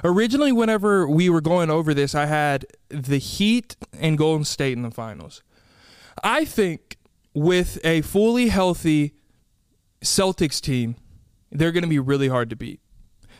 originally, 0.04 0.52
whenever 0.52 1.08
we 1.08 1.28
were 1.28 1.40
going 1.40 1.70
over 1.70 1.94
this, 1.94 2.14
I 2.14 2.26
had 2.26 2.66
the 2.88 3.18
Heat 3.18 3.76
and 3.98 4.16
Golden 4.16 4.44
State 4.44 4.72
in 4.72 4.82
the 4.82 4.90
finals. 4.90 5.42
I 6.22 6.44
think 6.44 6.96
with 7.34 7.78
a 7.84 8.02
fully 8.02 8.48
healthy 8.48 9.14
Celtics 10.02 10.60
team, 10.60 10.96
they're 11.50 11.72
going 11.72 11.84
to 11.84 11.88
be 11.88 11.98
really 11.98 12.28
hard 12.28 12.50
to 12.50 12.56
beat. 12.56 12.80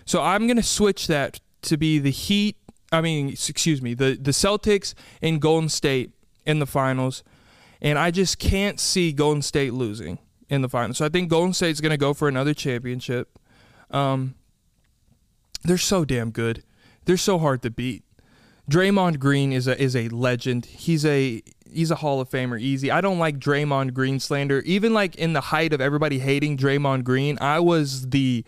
So 0.04 0.22
I'm 0.22 0.46
going 0.46 0.56
to 0.56 0.62
switch 0.62 1.06
that 1.06 1.40
to 1.62 1.76
be 1.76 1.98
the 1.98 2.10
Heat. 2.10 2.56
I 2.90 3.00
mean, 3.00 3.28
excuse 3.28 3.80
me, 3.80 3.94
the 3.94 4.18
the 4.20 4.32
Celtics 4.32 4.94
and 5.22 5.40
Golden 5.40 5.68
State 5.68 6.10
in 6.44 6.58
the 6.58 6.66
finals, 6.66 7.22
and 7.80 7.98
I 7.98 8.10
just 8.10 8.38
can't 8.38 8.78
see 8.78 9.12
Golden 9.12 9.42
State 9.42 9.72
losing 9.72 10.18
in 10.48 10.60
the 10.60 10.68
finals. 10.68 10.98
So 10.98 11.06
I 11.06 11.08
think 11.08 11.30
Golden 11.30 11.54
State's 11.54 11.80
going 11.80 11.90
to 11.90 11.96
go 11.96 12.12
for 12.12 12.28
another 12.28 12.52
championship. 12.52 13.38
Um, 13.92 14.34
they're 15.64 15.78
so 15.78 16.04
damn 16.04 16.30
good. 16.30 16.62
They're 17.04 17.16
so 17.16 17.38
hard 17.38 17.62
to 17.62 17.70
beat. 17.70 18.04
Draymond 18.70 19.18
Green 19.18 19.52
is 19.52 19.66
a 19.66 19.80
is 19.80 19.96
a 19.96 20.08
legend. 20.08 20.66
He's 20.66 21.04
a 21.04 21.42
he's 21.70 21.90
a 21.90 21.96
Hall 21.96 22.20
of 22.20 22.30
Famer 22.30 22.60
easy. 22.60 22.90
I 22.90 23.00
don't 23.00 23.18
like 23.18 23.38
Draymond 23.38 23.92
Green 23.92 24.20
slander. 24.20 24.60
Even 24.60 24.94
like 24.94 25.16
in 25.16 25.32
the 25.32 25.40
height 25.40 25.72
of 25.72 25.80
everybody 25.80 26.20
hating 26.20 26.56
Draymond 26.56 27.04
Green, 27.04 27.38
I 27.40 27.58
was 27.60 28.10
the 28.10 28.44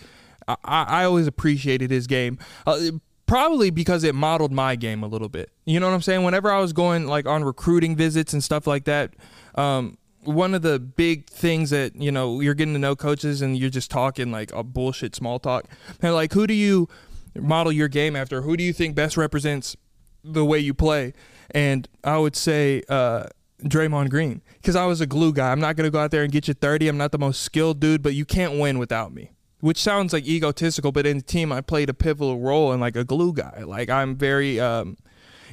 I, 0.47 0.57
I 0.65 1.05
always 1.05 1.27
appreciated 1.27 1.91
his 1.91 2.07
game. 2.07 2.39
Uh, 2.67 2.91
probably 3.27 3.71
because 3.71 4.05
it 4.05 4.15
modeled 4.15 4.53
my 4.53 4.77
game 4.77 5.03
a 5.03 5.07
little 5.07 5.29
bit. 5.29 5.51
You 5.65 5.81
know 5.81 5.89
what 5.89 5.95
I'm 5.95 6.03
saying? 6.03 6.23
Whenever 6.23 6.51
I 6.51 6.61
was 6.61 6.73
going 6.73 7.07
like 7.07 7.27
on 7.27 7.43
recruiting 7.45 7.97
visits 7.97 8.33
and 8.33 8.43
stuff 8.45 8.67
like 8.67 8.85
that, 8.85 9.15
um, 9.57 9.99
one 10.25 10.55
of 10.55 10.63
the 10.63 10.79
big 10.79 11.29
things 11.29 11.71
that 11.71 11.97
you 11.97 12.13
know 12.13 12.41
you're 12.41 12.55
getting 12.55 12.75
to 12.75 12.81
know 12.81 12.97
coaches 12.97 13.43
and 13.43 13.57
you're 13.57 13.71
just 13.71 13.91
talking 13.91 14.31
like 14.31 14.53
a 14.53 14.63
bullshit 14.63 15.15
small 15.15 15.39
talk. 15.39 15.65
And 16.01 16.15
like, 16.15 16.33
who 16.33 16.47
do 16.47 16.55
you 16.55 16.89
model 17.37 17.73
your 17.73 17.89
game 17.89 18.17
after? 18.17 18.43
Who 18.43 18.57
do 18.57 18.65
you 18.65 18.73
think 18.73 18.95
best 18.95 19.17
represents 19.17 19.77
the 20.25 20.45
way 20.45 20.59
you 20.59 20.75
play. 20.75 21.13
And 21.51 21.87
I 22.03 22.19
would 22.19 22.35
say 22.35 22.83
uh, 22.89 23.27
Draymond 23.63 24.11
Green 24.11 24.43
because 24.55 24.75
I 24.75 24.87
was 24.87 25.01
a 25.01 25.07
glue 25.07 25.33
guy. 25.33 25.53
I'm 25.53 25.61
not 25.61 25.77
to 25.77 25.91
go 25.91 26.01
out 26.01 26.11
there 26.11 26.23
and 26.23 26.33
get 26.33 26.49
you 26.49 26.55
30. 26.55 26.89
I'm 26.89 26.97
not 26.97 27.13
the 27.13 27.19
most 27.19 27.43
skilled 27.43 27.79
dude, 27.79 28.03
but 28.03 28.15
you 28.15 28.25
can't 28.25 28.59
win 28.59 28.79
without 28.79 29.13
me. 29.13 29.31
Which 29.61 29.79
sounds 29.79 30.13
like 30.13 30.27
egotistical, 30.27 30.93
but 30.93 31.07
in 31.07 31.19
the 31.19 31.23
team, 31.23 31.51
I 31.51 31.63
played 31.63 31.89
a 31.89 31.95
pivotal 31.95 32.39
role 32.39 32.73
and 32.73 32.81
like 32.83 32.97
a 32.97 33.05
glue 33.05 33.33
guy. 33.33 33.63
Like 33.65 33.89
I'm 33.89 34.15
very 34.17 34.61
um, 34.61 34.97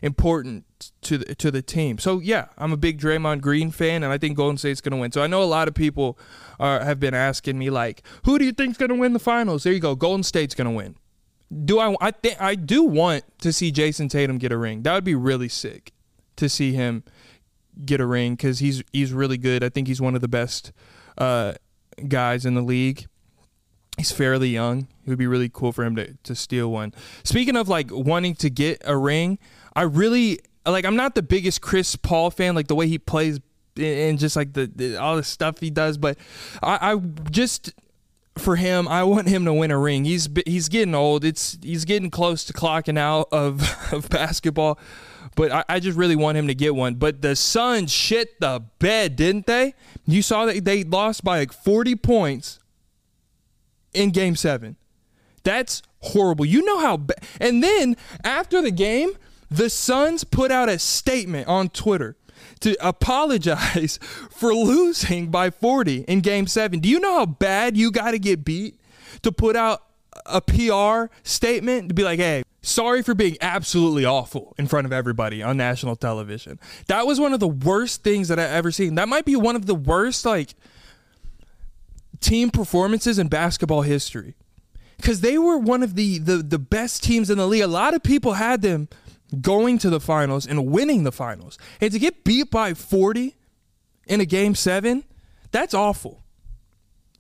important 0.02 0.66
to 1.02 1.18
the, 1.20 1.36
to 1.36 1.52
the 1.52 1.62
team. 1.62 1.98
So 1.98 2.20
yeah, 2.20 2.48
I'm 2.58 2.72
a 2.72 2.78
big 2.78 3.00
Draymond 3.00 3.42
Green 3.42 3.72
fan, 3.72 4.04
and 4.04 4.12
I 4.12 4.18
think 4.18 4.38
Golden 4.38 4.58
State's 4.58 4.82
going 4.82 4.92
to 4.92 4.98
win. 4.98 5.12
So 5.12 5.22
I 5.22 5.28
know 5.28 5.44
a 5.44 5.46
lot 5.46 5.68
of 5.68 5.74
people 5.74 6.18
are, 6.60 6.84
have 6.84 7.00
been 7.00 7.14
asking 7.14 7.58
me 7.58 7.70
like, 7.70 8.04
who 8.26 8.40
do 8.40 8.46
you 8.46 8.52
think's 8.52 8.78
going 8.78 8.90
to 8.90 8.96
win 8.96 9.14
the 9.14 9.20
finals? 9.20 9.64
There 9.64 9.74
you 9.74 9.80
go, 9.80 9.96
Golden 9.96 10.24
State's 10.24 10.56
going 10.56 10.66
to 10.66 10.76
win 10.76 10.96
do 11.66 11.80
I 11.80 11.96
I 12.00 12.12
think 12.12 12.42
I 12.42 12.56
do 12.56 12.84
want 12.84 13.24
to 13.42 13.52
see 13.52 13.72
Jayson 13.72 14.10
Tatum 14.10 14.38
get 14.38 14.52
a 14.52 14.58
ring. 14.58 14.84
That 14.84 14.94
would 14.94 15.04
be 15.04 15.16
really 15.16 15.50
sick 15.50 15.92
to 16.38 16.48
see 16.48 16.74
him 16.74 17.04
get 17.86 18.00
a 18.00 18.06
ring 18.06 18.36
because 18.36 18.60
he's 18.60 18.84
he's 18.94 19.12
really 19.14 19.38
good. 19.38 19.64
I 19.64 19.70
think 19.70 19.88
he's 19.88 20.02
one 20.02 20.16
of 20.16 20.22
the 20.22 20.28
best 20.28 20.72
uh, 21.18 21.54
guys 22.08 22.46
in 22.46 22.56
the 22.56 22.62
league. 22.62 23.06
He's 23.98 24.12
fairly 24.12 24.50
young. 24.50 24.88
It 25.06 25.10
would 25.10 25.20
be 25.20 25.28
really 25.28 25.50
cool 25.50 25.74
for 25.74 25.84
him 25.84 25.96
to, 25.98 26.14
to 26.24 26.34
steal 26.34 26.72
one. 26.72 26.94
Speaking 27.24 27.58
of 27.58 27.68
like 27.68 27.90
wanting 27.92 28.36
to 28.36 28.50
get 28.50 28.82
a 28.86 28.98
ring, 28.98 29.38
I 29.76 29.84
really 29.84 30.40
like. 30.66 30.86
I'm 30.86 30.96
not 30.96 31.16
the 31.16 31.24
biggest 31.24 31.62
Chris 31.62 31.96
Paul 31.96 32.32
fan, 32.32 32.56
like 32.56 32.68
the 32.68 32.76
way 32.76 32.88
he 32.88 32.98
plays 32.98 33.40
and 33.78 34.20
just 34.20 34.36
like 34.36 34.54
the, 34.54 34.70
the 34.74 34.98
all 34.98 35.16
the 35.16 35.24
stuff 35.24 35.60
he 35.60 35.70
does, 35.70 35.98
but 35.98 36.18
I, 36.62 36.94
I 36.94 36.96
just 37.30 37.74
for 38.38 38.56
him, 38.56 38.88
I 38.88 39.04
want 39.04 39.28
him 39.28 39.46
to 39.46 39.54
win 39.54 39.72
a 39.72 39.78
ring. 39.78 40.06
He's 40.06 40.30
he's 40.46 40.70
getting 40.70 40.96
old. 40.96 41.26
It's 41.26 41.58
he's 41.62 41.86
getting 41.86 42.10
close 42.10 42.44
to 42.46 42.54
clocking 42.54 42.98
out 42.98 43.28
of, 43.32 43.62
of 43.94 44.10
basketball, 44.10 44.80
but 45.36 45.52
I, 45.52 45.64
I 45.68 45.80
just 45.80 45.98
really 45.98 46.16
want 46.16 46.38
him 46.38 46.48
to 46.48 46.56
get 46.56 46.76
one. 46.76 46.96
But 46.96 47.22
the 47.22 47.36
Suns 47.36 47.92
shit 47.92 48.40
the 48.40 48.64
bed, 48.80 49.16
didn't 49.16 49.48
they? 49.48 49.74
You 50.06 50.22
saw 50.22 50.46
that 50.46 50.64
they 50.66 50.84
lost 50.84 51.24
by 51.24 51.40
like 51.40 51.54
40 51.54 51.96
points 51.96 52.60
in 53.94 54.12
Game 54.12 54.36
Seven. 54.36 54.78
That's 55.44 55.82
horrible. 56.00 56.46
You 56.46 56.64
know 56.64 56.80
how 56.80 56.98
bad. 56.98 57.24
And 57.40 57.64
then 57.64 57.98
after 58.24 58.62
the 58.62 58.72
game, 58.72 59.12
the 59.52 59.70
Suns 59.70 60.24
put 60.24 60.50
out 60.50 60.70
a 60.70 60.80
statement 60.80 61.48
on 61.50 61.70
Twitter 61.70 62.16
to 62.62 62.76
apologize 62.86 64.00
for 64.32 64.56
losing 64.56 65.30
by 65.30 65.50
40 65.50 66.06
in 66.08 66.22
game 66.22 66.48
seven. 66.48 66.80
Do 66.80 66.90
you 66.90 67.00
know 67.00 67.20
how 67.20 67.26
bad 67.26 67.76
you 67.76 67.92
got 67.92 68.12
to 68.12 68.20
get 68.20 68.46
beat 68.46 68.80
to 69.22 69.32
put 69.32 69.56
out 69.56 69.84
a 70.26 70.42
PR 70.42 71.14
statement 71.24 71.90
to 71.90 71.94
be 71.94 72.04
like, 72.04 72.20
hey, 72.20 72.44
sorry 72.62 73.04
for 73.04 73.14
being 73.14 73.38
absolutely 73.42 74.06
awful 74.06 74.56
in 74.58 74.68
front 74.68 74.86
of 74.86 74.94
everybody 74.94 75.44
on 75.44 75.58
national 75.58 75.98
television? 75.98 76.58
That 76.88 77.06
was 77.06 77.20
one 77.20 77.34
of 77.34 77.42
the 77.42 77.48
worst 77.48 78.04
things 78.04 78.30
that 78.30 78.40
I 78.40 78.44
ever 78.44 78.72
seen. 78.72 78.96
That 78.96 79.10
might 79.10 79.26
be 79.26 79.36
one 79.36 79.58
of 79.58 79.66
the 79.66 79.76
worst, 79.76 80.26
like, 80.26 80.56
team 82.22 82.52
performances 82.52 83.20
in 83.20 83.28
basketball 83.28 83.82
history 83.82 84.36
because 84.96 85.22
they 85.22 85.38
were 85.38 85.58
one 85.58 85.82
of 85.84 85.96
the, 85.96 86.20
the 86.20 86.38
the 86.38 86.60
best 86.60 87.04
teams 87.04 87.30
in 87.30 87.38
the 87.40 87.48
league. 87.48 87.64
A 87.64 87.68
lot 87.68 87.96
of 87.96 88.04
people 88.04 88.34
had 88.34 88.62
them 88.62 88.88
going 89.40 89.78
to 89.80 89.90
the 89.90 90.00
finals 90.00 90.46
and 90.46 90.68
winning 90.68 91.04
the 91.04 91.12
finals. 91.12 91.58
And 91.80 91.92
to 91.92 92.00
get 92.00 92.24
beat 92.24 92.52
by 92.52 92.74
40 92.74 93.36
in 94.08 94.20
a 94.20 94.26
game 94.26 94.56
seven, 94.56 95.04
that's 95.52 95.74
awful. 95.74 96.24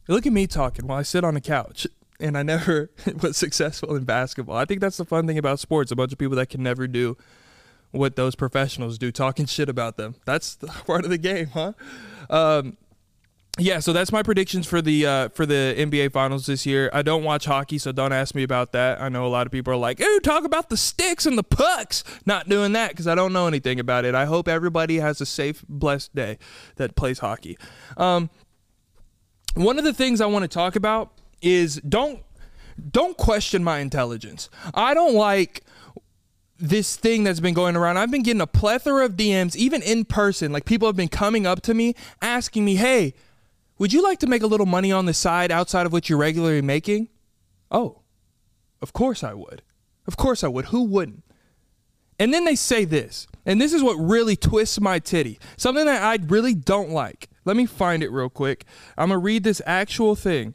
Look 0.07 0.25
at 0.25 0.33
me 0.33 0.47
talking 0.47 0.87
while 0.87 0.97
I 0.99 1.03
sit 1.03 1.23
on 1.23 1.35
the 1.35 1.41
couch 1.41 1.87
and 2.19 2.37
I 2.37 2.43
never 2.43 2.89
was 3.21 3.37
successful 3.37 3.95
in 3.95 4.03
basketball. 4.03 4.55
I 4.55 4.65
think 4.65 4.81
that's 4.81 4.97
the 4.97 5.05
fun 5.05 5.27
thing 5.27 5.37
about 5.37 5.59
sports. 5.59 5.91
A 5.91 5.95
bunch 5.95 6.11
of 6.11 6.17
people 6.17 6.35
that 6.37 6.49
can 6.49 6.63
never 6.63 6.87
do 6.87 7.17
what 7.91 8.15
those 8.15 8.35
professionals 8.35 8.97
do, 8.97 9.11
talking 9.11 9.45
shit 9.45 9.69
about 9.69 9.97
them. 9.97 10.15
That's 10.25 10.55
the 10.55 10.67
part 10.87 11.03
of 11.03 11.09
the 11.09 11.17
game, 11.17 11.47
huh? 11.47 11.73
Um, 12.29 12.77
yeah, 13.59 13.79
so 13.79 13.91
that's 13.91 14.13
my 14.13 14.23
predictions 14.23 14.65
for 14.65 14.81
the 14.81 15.05
uh, 15.05 15.29
for 15.29 15.45
the 15.45 15.75
NBA 15.77 16.13
Finals 16.13 16.45
this 16.45 16.65
year. 16.65 16.89
I 16.93 17.01
don't 17.01 17.23
watch 17.23 17.45
hockey, 17.45 17.77
so 17.77 17.91
don't 17.91 18.13
ask 18.13 18.33
me 18.33 18.43
about 18.43 18.71
that. 18.71 19.01
I 19.01 19.09
know 19.09 19.25
a 19.25 19.27
lot 19.27 19.45
of 19.45 19.51
people 19.51 19.73
are 19.73 19.77
like, 19.77 19.99
"Ooh, 19.99 20.19
talk 20.21 20.45
about 20.45 20.69
the 20.69 20.77
sticks 20.77 21.25
and 21.25 21.37
the 21.37 21.43
pucks." 21.43 22.05
Not 22.25 22.47
doing 22.47 22.71
that 22.73 22.91
because 22.91 23.07
I 23.07 23.15
don't 23.15 23.33
know 23.33 23.47
anything 23.47 23.79
about 23.79 24.05
it. 24.05 24.15
I 24.15 24.23
hope 24.23 24.47
everybody 24.47 24.99
has 24.99 25.19
a 25.19 25.25
safe, 25.25 25.65
blessed 25.67 26.15
day 26.15 26.37
that 26.77 26.95
plays 26.95 27.19
hockey. 27.19 27.57
Um, 27.97 28.29
one 29.55 29.77
of 29.77 29.83
the 29.83 29.93
things 29.93 30.21
I 30.21 30.27
want 30.27 30.43
to 30.43 30.47
talk 30.47 30.77
about 30.77 31.11
is 31.41 31.75
don't 31.87 32.23
don't 32.89 33.17
question 33.17 33.65
my 33.65 33.79
intelligence. 33.79 34.49
I 34.73 34.93
don't 34.93 35.13
like 35.13 35.65
this 36.57 36.95
thing 36.95 37.25
that's 37.25 37.41
been 37.41 37.53
going 37.53 37.75
around. 37.75 37.97
I've 37.97 38.11
been 38.11 38.23
getting 38.23 38.41
a 38.41 38.47
plethora 38.47 39.03
of 39.03 39.13
DMs, 39.17 39.57
even 39.57 39.81
in 39.81 40.05
person. 40.05 40.53
Like 40.53 40.63
people 40.63 40.87
have 40.87 40.95
been 40.95 41.09
coming 41.09 41.45
up 41.45 41.61
to 41.63 41.73
me 41.73 41.95
asking 42.21 42.63
me, 42.63 42.75
"Hey." 42.75 43.13
Would 43.81 43.93
you 43.93 44.03
like 44.03 44.19
to 44.19 44.27
make 44.27 44.43
a 44.43 44.47
little 44.47 44.67
money 44.67 44.91
on 44.91 45.07
the 45.07 45.13
side 45.13 45.49
outside 45.49 45.87
of 45.87 45.91
what 45.91 46.07
you're 46.07 46.19
regularly 46.19 46.61
making? 46.61 47.09
Oh, 47.71 48.03
of 48.79 48.93
course 48.93 49.23
I 49.23 49.33
would. 49.33 49.63
Of 50.05 50.17
course 50.17 50.43
I 50.43 50.49
would. 50.49 50.65
Who 50.65 50.83
wouldn't? 50.83 51.23
And 52.19 52.31
then 52.31 52.45
they 52.45 52.53
say 52.53 52.85
this, 52.85 53.25
and 53.43 53.59
this 53.59 53.73
is 53.73 53.81
what 53.81 53.95
really 53.95 54.35
twists 54.35 54.79
my 54.79 54.99
titty. 54.99 55.39
Something 55.57 55.87
that 55.87 56.03
I 56.03 56.23
really 56.27 56.53
don't 56.53 56.91
like. 56.91 57.27
Let 57.43 57.57
me 57.57 57.65
find 57.65 58.03
it 58.03 58.11
real 58.11 58.29
quick. 58.29 58.65
I'm 58.99 59.09
going 59.09 59.19
to 59.19 59.25
read 59.25 59.43
this 59.43 59.63
actual 59.65 60.15
thing. 60.15 60.53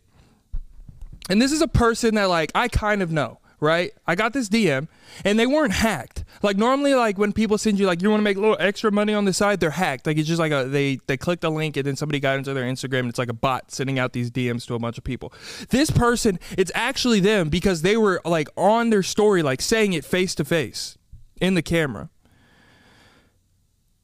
And 1.29 1.43
this 1.43 1.51
is 1.51 1.61
a 1.61 1.67
person 1.67 2.15
that, 2.15 2.29
like, 2.29 2.53
I 2.55 2.69
kind 2.69 3.03
of 3.03 3.11
know 3.11 3.41
right? 3.61 3.93
I 4.07 4.15
got 4.15 4.33
this 4.33 4.49
DM 4.49 4.89
and 5.25 5.39
they 5.39 5.47
weren't 5.47 5.73
hacked. 5.73 6.25
Like 6.43 6.57
normally, 6.57 6.95
like 6.95 7.19
when 7.19 7.33
people 7.33 7.59
send 7.59 7.79
you 7.79 7.87
like 7.87 8.03
you 8.03 8.11
want 8.11 8.21
to 8.21 8.25
make 8.25 8.37
a 8.37 8.41
little 8.41 8.57
extra 8.61 8.91
money 8.91 9.15
on 9.15 9.25
the 9.25 9.33
side, 9.33 9.61
they're 9.61 9.71
hacked. 9.71 10.07
Like 10.07 10.19
it's 10.19 10.29
just 10.29 10.39
like 10.39 10.53
a 10.53 10.65
they 10.65 10.99
they 11.07 11.17
clicked 11.17 11.45
a 11.45 11.51
link 11.51 11.77
and 11.77 11.87
then 11.87 11.97
somebody 11.97 12.21
got 12.21 12.39
into 12.39 12.53
their 12.55 12.65
Instagram 12.65 13.01
and 13.01 13.09
it's 13.09 13.19
like 13.19 13.31
a 13.31 13.35
bot 13.35 13.71
sending 13.71 13.99
out 13.99 14.13
these 14.13 14.31
DMs 14.31 14.67
to 14.67 14.75
a 14.75 14.79
bunch 14.79 14.99
of 14.99 15.05
people. 15.05 15.33
This 15.71 15.91
person, 15.91 16.39
it's 16.57 16.73
actually 16.75 17.21
them 17.21 17.49
because 17.49 17.83
they 17.83 17.97
were 17.97 18.21
like 18.25 18.49
on 18.57 18.91
their 18.91 19.03
story, 19.03 19.43
like 19.43 19.63
saying 19.63 19.93
it 19.93 20.05
face 20.05 20.35
to 20.37 20.45
face 20.45 20.99
in 21.41 21.55
the 21.55 21.63
camera. 21.63 22.11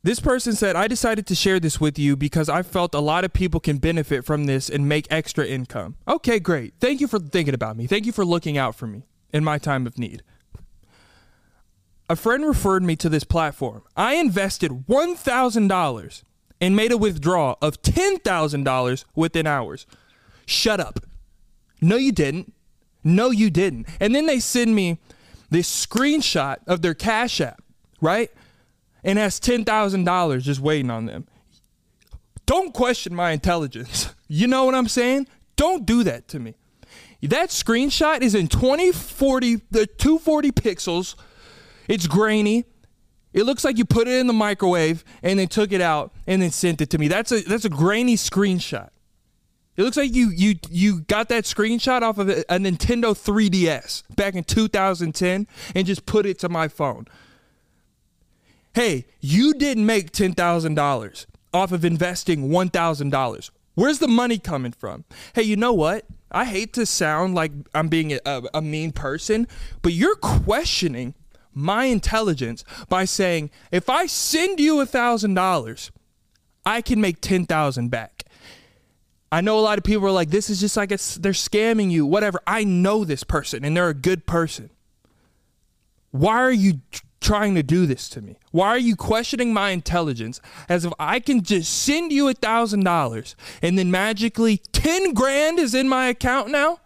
This 0.04 0.18
person 0.18 0.54
said, 0.54 0.75
I 0.75 0.88
decided 0.88 1.28
to 1.28 1.35
share 1.37 1.61
this 1.61 1.80
with 1.80 1.97
you 1.97 2.16
because 2.16 2.49
I 2.49 2.62
felt 2.62 2.92
a 2.92 2.99
lot 2.99 3.25
of 3.25 3.32
people 3.32 3.61
can 3.61 3.78
benefit 3.78 4.25
from 4.25 4.47
this 4.47 4.68
and 4.68 4.88
make 4.88 5.06
extra 5.11 5.47
income. 5.47 5.94
Okay, 6.09 6.40
great. 6.40 6.75
Thank 6.80 7.00
you 7.00 7.06
for 7.06 7.21
thinking 7.21 7.54
about 7.54 7.76
me. 7.76 7.87
Thank 7.87 8.06
you 8.06 8.11
for 8.11 8.25
looking 8.25 8.59
out 8.59 8.75
for 8.75 8.88
me 8.88 9.04
in 9.33 9.45
my 9.45 9.59
time 9.59 9.87
of 9.87 9.99
need. 9.99 10.23
A 12.09 12.17
friend 12.17 12.45
referred 12.45 12.83
me 12.83 12.97
to 12.97 13.09
this 13.09 13.25
platform. 13.25 13.83
I 13.97 14.15
invested 14.15 14.87
$1,000 14.87 16.23
and 16.61 16.77
made 16.77 16.93
a 16.93 16.99
withdrawal 16.99 17.57
of 17.62 17.81
$10,000 17.83 19.05
within 19.15 19.47
hours. 19.47 19.87
Shut 20.47 20.79
up. 20.79 21.01
No, 21.81 21.97
you 21.97 22.12
didn't. 22.12 22.53
No, 23.03 23.31
you 23.31 23.51
didn't. 23.51 23.89
And 23.99 24.15
then 24.15 24.27
they 24.27 24.39
send 24.39 24.75
me 24.75 24.99
this 25.51 25.87
screenshot 25.87 26.57
of 26.67 26.83
their 26.83 26.95
Cash 26.95 27.41
App, 27.41 27.62
right? 28.01 28.31
And 29.03 29.19
has 29.19 29.41
$10,000 29.41 30.43
just 30.43 30.61
waiting 30.61 30.91
on 30.91 31.07
them. 31.07 31.27
Don't 32.47 32.75
question 32.75 33.15
my 33.15 33.31
intelligence. 33.33 34.15
You 34.35 34.47
know 34.47 34.65
what 34.65 34.75
I'm 34.75 34.89
saying? 34.89 35.27
Don't 35.57 35.85
do 35.85 36.05
that 36.05 36.27
to 36.29 36.41
me. 36.41 36.55
That 37.23 37.50
screenshot 37.50 38.23
is 38.23 38.35
in 38.35 38.49
2040, 38.49 39.62
the 39.71 39.87
240 39.87 40.50
pixels. 40.50 41.14
It's 41.88 42.07
grainy. 42.07 42.64
It 43.33 43.45
looks 43.45 43.64
like 43.64 43.79
you 43.79 43.85
put 43.85 44.09
it 44.09 44.19
in 44.19 44.26
the 44.26 44.33
microwave 44.33 45.05
and 45.23 45.38
then 45.38 45.49
took 45.49 45.73
it 45.73 45.81
out 45.81 46.12
and 46.26 46.43
then 46.43 46.50
sent 46.50 46.81
it 46.81 46.91
to 46.91 46.99
me. 46.99 47.09
That's 47.09 47.33
a 47.33 47.41
that's 47.43 47.64
a 47.64 47.71
grainy 47.71 48.17
screenshot. 48.17 48.91
It 49.76 49.85
looks 49.85 49.97
like 49.97 50.14
you 50.14 50.31
you 50.31 50.57
you 50.69 51.00
got 51.02 51.29
that 51.31 51.45
screenshot 51.45 52.02
off 52.02 52.19
of 52.19 52.29
a, 52.29 52.45
Nintendo 52.59 53.14
3DS 53.14 54.02
back 54.14 54.35
in 54.35 54.45
2010 54.45 55.47
and 55.75 55.87
just 55.87 56.05
put 56.05 56.26
it 56.26 56.38
to 56.41 56.49
my 56.49 56.69
phone. 56.69 57.07
Hey, 58.75 59.07
you 59.21 59.52
didn't 59.52 59.85
make 59.85 60.12
$10,000 60.12 61.26
off 61.52 61.73
of 61.73 61.85
investing 61.85 62.49
$1,000. 62.49 63.50
Where's 63.75 63.99
the 63.99 64.09
money 64.09 64.38
coming 64.38 64.73
from? 64.73 65.05
Hey, 65.35 65.43
you 65.43 65.57
know 65.57 65.75
what? 65.75 66.07
I 66.33 66.45
hate 66.45 66.73
to 66.75 66.87
sound 66.87 67.35
like 67.35 67.53
I'm 67.75 67.89
being 67.89 68.12
a, 68.12 68.43
a, 68.55 68.62
mean 68.62 68.93
person, 68.93 69.47
but 69.83 69.93
you're 69.93 70.17
questioning 70.17 71.15
my 71.53 71.85
intelligence 71.85 72.65
by 72.89 73.05
saying 73.05 73.51
if 73.71 73.91
I 73.91 74.07
send 74.07 74.59
you 74.59 74.81
a 74.81 74.87
thousand 74.87 75.35
dollars, 75.35 75.91
I 76.65 76.81
can 76.81 77.01
make 77.01 77.21
ten 77.21 77.45
thousand 77.45 77.91
back. 77.91 78.25
I 79.31 79.41
know 79.41 79.59
a 79.59 79.62
lot 79.62 79.79
of 79.79 79.85
people 79.85 80.07
are 80.07 80.12
like, 80.12 80.31
this 80.31 80.51
is 80.51 80.61
just 80.61 80.77
like 80.77 80.91
they're 80.91 80.97
scamming 80.97 81.91
you, 81.91 82.05
whatever. 82.05 82.41
I 82.47 82.65
know 82.65 83.05
this 83.05 83.25
person 83.25 83.65
and 83.65 83.77
they're 83.77 83.89
a 83.89 83.95
good 83.95 84.27
person. 84.27 84.71
Why 86.11 86.37
are 86.37 86.53
you 86.53 86.81
trying 87.23 87.55
to 87.55 87.62
do 87.62 87.87
this 87.87 88.09
to 88.11 88.21
me? 88.21 88.38
Why 88.50 88.69
are 88.69 88.79
you 88.79 88.97
questioning 88.97 89.52
my 89.52 89.71
intelligence 89.71 90.41
as 90.69 90.85
if 90.85 90.93
I 90.99 91.21
can 91.21 91.43
just 91.43 91.73
send 91.83 92.12
you 92.12 92.29
a 92.29 92.35
thousand 92.35 92.85
dollars 92.85 93.35
and 93.62 93.79
then 93.79 93.91
magically 93.91 94.59
10 94.73 95.14
grand 95.14 95.59
is 95.59 95.75
in 95.75 95.88
my 95.88 96.09
account 96.09 96.50
now? 96.50 96.81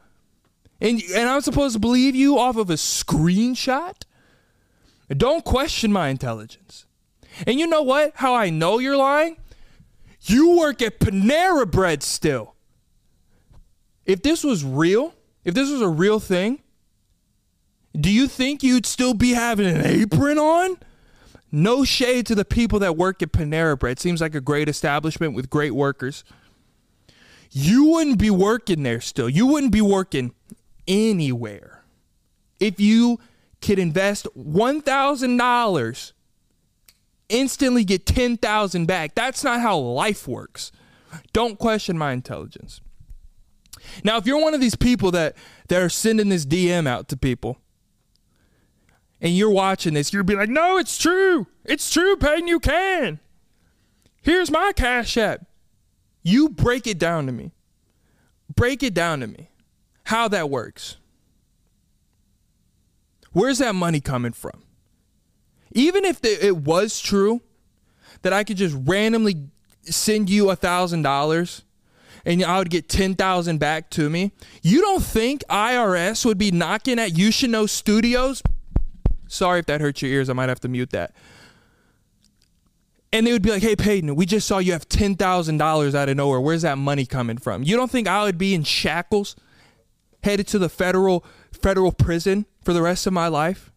And, 0.81 1.03
and 1.15 1.29
I'm 1.29 1.41
supposed 1.41 1.75
to 1.75 1.81
believe 1.81 2.15
you 2.15 2.39
off 2.39 2.57
of 2.57 2.71
a 2.71 2.75
screenshot? 2.75 4.03
Don't 5.09 5.45
question 5.45 5.93
my 5.93 6.09
intelligence. 6.09 6.87
And 7.47 7.59
you 7.59 7.67
know 7.67 7.83
what? 7.83 8.13
How 8.17 8.35
I 8.35 8.51
know 8.51 8.79
you're 8.79 8.97
lying? 8.97 9.37
You 10.23 10.57
work 10.59 10.83
at 10.83 10.99
Panera 10.99 11.71
Bread 11.71 12.03
still. 12.03 12.55
If 14.05 14.23
this 14.23 14.45
was 14.45 14.65
real, 14.65 15.15
if 15.45 15.55
this 15.55 15.71
was 15.71 15.81
a 15.81 15.89
real 15.89 16.21
thing, 16.21 16.61
do 18.01 18.11
you 18.11 18.29
think 18.29 18.63
you'd 18.63 18.87
still 18.87 19.15
be 19.15 19.33
having 19.33 19.67
an 19.67 19.85
apron 19.85 20.39
on? 20.39 20.77
No 21.53 21.85
shade 21.85 22.27
to 22.27 22.35
the 22.35 22.45
people 22.45 22.79
that 22.81 22.97
work 22.97 23.23
at 23.23 23.33
Panera 23.33 23.79
Bread. 23.79 23.99
Seems 23.99 24.21
like 24.21 24.35
a 24.35 24.41
great 24.41 24.69
establishment 24.69 25.35
with 25.35 25.49
great 25.49 25.73
workers. 25.73 26.25
You 27.51 27.87
wouldn't 27.87 28.19
be 28.19 28.31
working 28.31 28.83
there 28.83 29.01
still. 29.01 29.29
You 29.29 29.47
wouldn't 29.47 29.73
be 29.73 29.81
working 29.81 30.35
anywhere 30.87 31.85
if 32.61 32.81
you 32.81 33.19
could 33.61 33.79
invest 33.79 34.27
$1,000 34.37 36.13
instantly 37.29 37.85
get 37.85 38.07
10,000 38.07 38.87
back. 38.87 39.15
That's 39.15 39.43
not 39.43 39.61
how 39.61 39.79
life 39.79 40.29
works. 40.29 40.73
Don't 41.33 41.59
question 41.59 41.97
my 41.97 42.13
intelligence. 42.13 42.81
Now, 44.05 44.17
if 44.17 44.27
you're 44.27 44.43
one 44.43 44.55
of 44.55 44.61
these 44.61 44.75
people 44.75 45.11
that 45.13 45.37
that 45.69 45.81
are 45.81 45.89
sending 45.89 46.29
this 46.29 46.45
DM 46.45 46.87
out 46.87 47.09
to 47.09 47.17
people 47.17 47.59
and 49.21 49.37
you're 49.37 49.51
watching 49.51 49.95
this, 49.95 50.13
you'll 50.13 50.25
be 50.25 50.35
like, 50.35 50.49
no, 50.49 50.77
it's 50.79 50.99
true. 50.99 51.47
It's 51.65 51.91
true, 51.91 52.17
Peyton, 52.17 52.49
you 52.49 52.61
can. 52.61 53.19
Here's 54.23 54.51
my 54.51 54.73
Cash 54.75 55.17
App. 55.17 55.47
You 56.23 56.49
break 56.49 56.87
it 56.87 56.99
down 56.99 57.27
to 57.27 57.33
me. 57.33 57.53
Break 58.55 58.83
it 58.83 58.95
down 58.95 59.21
to 59.21 59.27
me. 59.27 59.51
How 60.05 60.29
that 60.29 60.51
works. 60.51 60.97
Where's 63.33 63.59
that 63.59 63.75
money 63.75 64.01
coming 64.01 64.33
from? 64.33 64.63
Even 65.73 66.05
if 66.05 66.21
the, 66.21 66.45
it 66.45 66.57
was 66.57 67.01
true 67.01 67.43
that 68.23 68.33
I 68.33 68.45
could 68.45 68.57
just 68.57 68.77
randomly 68.87 69.49
send 69.83 70.31
you 70.31 70.51
a 70.51 70.57
thousand 70.57 71.03
dollars 71.03 71.63
and 72.25 72.43
I 72.43 72.59
would 72.59 72.71
get 72.71 72.89
10,000 72.89 73.59
back 73.59 73.89
to 73.91 74.11
me. 74.11 74.33
You 74.63 74.81
don't 74.81 75.03
think 75.03 75.45
IRS 75.49 76.25
would 76.25 76.39
be 76.39 76.51
knocking 76.51 76.99
at 76.99 77.17
You 77.17 77.31
Should 77.31 77.51
Know 77.51 77.67
Studios 77.67 78.43
Sorry 79.29 79.61
if 79.61 79.67
that 79.67 79.81
hurts 79.81 80.03
your 80.03 80.11
ears. 80.11 80.29
I 80.29 80.33
might 80.33 80.49
have 80.49 80.61
to 80.61 80.69
mute 80.69 80.91
that. 80.91 81.15
And 83.13 83.27
they 83.27 83.33
would 83.33 83.43
be 83.43 83.51
like, 83.51 83.63
hey, 83.63 83.77
Peyton, 83.77 84.15
we 84.15 84.27
just 84.27 84.47
saw 84.47 84.59
you 84.59 84.73
have 84.73 84.89
$10,000 84.89 85.95
out 85.95 86.09
of 86.09 86.17
nowhere. 86.17 86.41
Where's 86.41 86.63
that 86.63 86.77
money 86.77 87.07
coming 87.07 87.39
from? 87.39 87.63
You 87.63 87.77
don't 87.77 87.91
think 87.91 88.09
I 88.09 88.25
would 88.25 88.37
be 88.37 88.55
in 88.55 88.63
shackles 88.63 89.37
headed 90.23 90.47
to 90.49 90.59
the 90.59 90.69
federal 90.69 91.25
federal 91.53 91.93
prison 91.93 92.47
for 92.63 92.73
the 92.73 92.83
rest 92.83 93.07
of 93.07 93.13
my 93.13 93.29
life? 93.29 93.73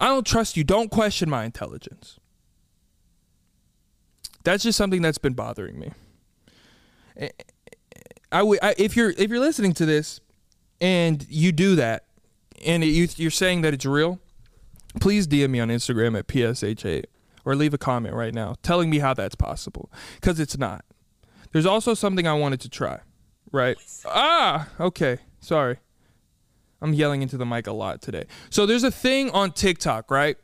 I 0.00 0.08
don't 0.08 0.26
trust 0.26 0.56
you. 0.56 0.64
Don't 0.64 0.90
question 0.90 1.28
my 1.28 1.44
intelligence. 1.44 2.18
That's 4.42 4.62
just 4.62 4.78
something 4.78 5.02
that's 5.02 5.18
been 5.18 5.34
bothering 5.34 5.78
me. 5.78 5.92
I, 8.32 8.40
I, 8.62 8.74
if 8.78 8.96
you're 8.96 9.10
if 9.10 9.30
you're 9.30 9.40
listening 9.40 9.74
to 9.74 9.86
this 9.86 10.20
and 10.80 11.26
you 11.28 11.52
do 11.52 11.76
that 11.76 12.06
and 12.64 12.82
you, 12.82 13.08
you're 13.16 13.30
saying 13.30 13.60
that 13.62 13.74
it's 13.74 13.84
real, 13.84 14.18
please 14.98 15.26
DM 15.26 15.50
me 15.50 15.60
on 15.60 15.68
Instagram 15.68 16.18
at 16.18 16.26
PSH8 16.26 17.04
or 17.44 17.54
leave 17.54 17.74
a 17.74 17.78
comment 17.78 18.14
right 18.14 18.34
now 18.34 18.56
telling 18.62 18.90
me 18.90 18.98
how 18.98 19.14
that's 19.14 19.34
possible 19.34 19.90
because 20.20 20.40
it's 20.40 20.58
not. 20.58 20.84
There's 21.52 21.66
also 21.66 21.94
something 21.94 22.26
I 22.26 22.34
wanted 22.34 22.60
to 22.60 22.68
try, 22.68 23.00
right? 23.52 23.76
Ah, 24.06 24.68
okay. 24.78 25.18
Sorry. 25.40 25.78
I'm 26.82 26.94
yelling 26.94 27.22
into 27.22 27.36
the 27.36 27.46
mic 27.46 27.66
a 27.66 27.72
lot 27.72 28.00
today. 28.00 28.24
So 28.48 28.66
there's 28.66 28.84
a 28.84 28.90
thing 28.90 29.30
on 29.30 29.52
TikTok, 29.52 30.10
right? 30.10 30.36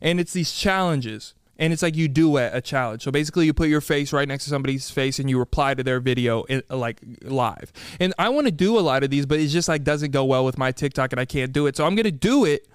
And 0.00 0.20
it's 0.20 0.32
these 0.32 0.52
challenges. 0.52 1.34
And 1.60 1.72
it's 1.72 1.82
like 1.82 1.96
you 1.96 2.06
duet 2.06 2.54
a 2.54 2.60
challenge. 2.60 3.02
So 3.02 3.10
basically, 3.10 3.46
you 3.46 3.52
put 3.52 3.68
your 3.68 3.80
face 3.80 4.12
right 4.12 4.28
next 4.28 4.44
to 4.44 4.50
somebody's 4.50 4.90
face 4.90 5.18
and 5.18 5.28
you 5.28 5.40
reply 5.40 5.74
to 5.74 5.82
their 5.82 5.98
video 5.98 6.44
in, 6.44 6.62
like 6.70 7.00
live. 7.22 7.72
And 7.98 8.14
I 8.16 8.28
want 8.28 8.46
to 8.46 8.52
do 8.52 8.78
a 8.78 8.80
lot 8.80 9.02
of 9.02 9.10
these, 9.10 9.26
but 9.26 9.40
it 9.40 9.48
just 9.48 9.68
like 9.68 9.82
doesn't 9.82 10.12
go 10.12 10.24
well 10.24 10.44
with 10.44 10.56
my 10.56 10.70
TikTok 10.70 11.12
and 11.12 11.18
I 11.18 11.24
can't 11.24 11.52
do 11.52 11.66
it. 11.66 11.76
So 11.76 11.84
I'm 11.84 11.96
to 11.96 12.12
do 12.12 12.44
it 12.44 12.68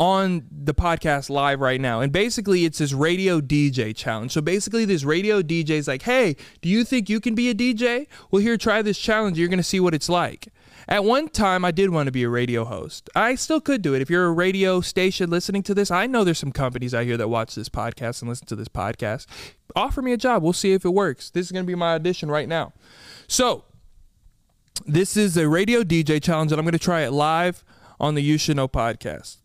on 0.00 0.46
the 0.50 0.72
podcast 0.72 1.28
live 1.28 1.60
right 1.60 1.78
now. 1.80 2.00
And 2.00 2.10
basically, 2.10 2.64
it's 2.64 2.78
this 2.78 2.94
radio 2.94 3.38
DJ 3.38 3.94
challenge. 3.94 4.32
So 4.32 4.40
basically, 4.40 4.86
this 4.86 5.04
radio 5.04 5.42
DJ 5.42 5.72
is 5.72 5.86
like, 5.86 6.02
hey, 6.02 6.36
do 6.62 6.70
you 6.70 6.84
think 6.84 7.10
you 7.10 7.20
can 7.20 7.34
be 7.34 7.50
a 7.50 7.54
DJ? 7.54 8.06
Well, 8.30 8.40
here, 8.40 8.56
try 8.56 8.80
this 8.80 8.98
challenge. 8.98 9.38
You're 9.38 9.48
going 9.48 9.58
to 9.58 9.62
see 9.62 9.78
what 9.78 9.94
it's 9.94 10.08
like. 10.08 10.48
At 10.88 11.04
one 11.04 11.28
time, 11.28 11.66
I 11.66 11.70
did 11.70 11.90
want 11.90 12.06
to 12.06 12.12
be 12.12 12.22
a 12.22 12.30
radio 12.30 12.64
host. 12.64 13.10
I 13.14 13.34
still 13.34 13.60
could 13.60 13.82
do 13.82 13.94
it. 13.94 14.00
If 14.00 14.08
you're 14.08 14.24
a 14.24 14.32
radio 14.32 14.80
station 14.80 15.28
listening 15.28 15.62
to 15.64 15.74
this, 15.74 15.90
I 15.90 16.06
know 16.06 16.24
there's 16.24 16.38
some 16.38 16.50
companies 16.50 16.94
out 16.94 17.04
here 17.04 17.18
that 17.18 17.28
watch 17.28 17.54
this 17.54 17.68
podcast 17.68 18.22
and 18.22 18.28
listen 18.30 18.46
to 18.46 18.56
this 18.56 18.68
podcast. 18.68 19.26
Offer 19.76 20.00
me 20.00 20.14
a 20.14 20.16
job. 20.16 20.42
We'll 20.42 20.54
see 20.54 20.72
if 20.72 20.86
it 20.86 20.94
works. 20.94 21.28
This 21.30 21.44
is 21.44 21.52
going 21.52 21.64
to 21.64 21.70
be 21.70 21.74
my 21.74 21.94
audition 21.94 22.30
right 22.30 22.48
now. 22.48 22.72
So, 23.28 23.64
this 24.86 25.14
is 25.14 25.36
a 25.36 25.46
radio 25.46 25.82
DJ 25.82 26.22
challenge, 26.22 26.52
and 26.52 26.58
I'm 26.58 26.64
going 26.64 26.72
to 26.72 26.78
try 26.78 27.02
it 27.02 27.12
live 27.12 27.62
on 28.00 28.14
the 28.14 28.22
You 28.22 28.38
Should 28.38 28.56
Know 28.56 28.66
podcast. 28.66 29.39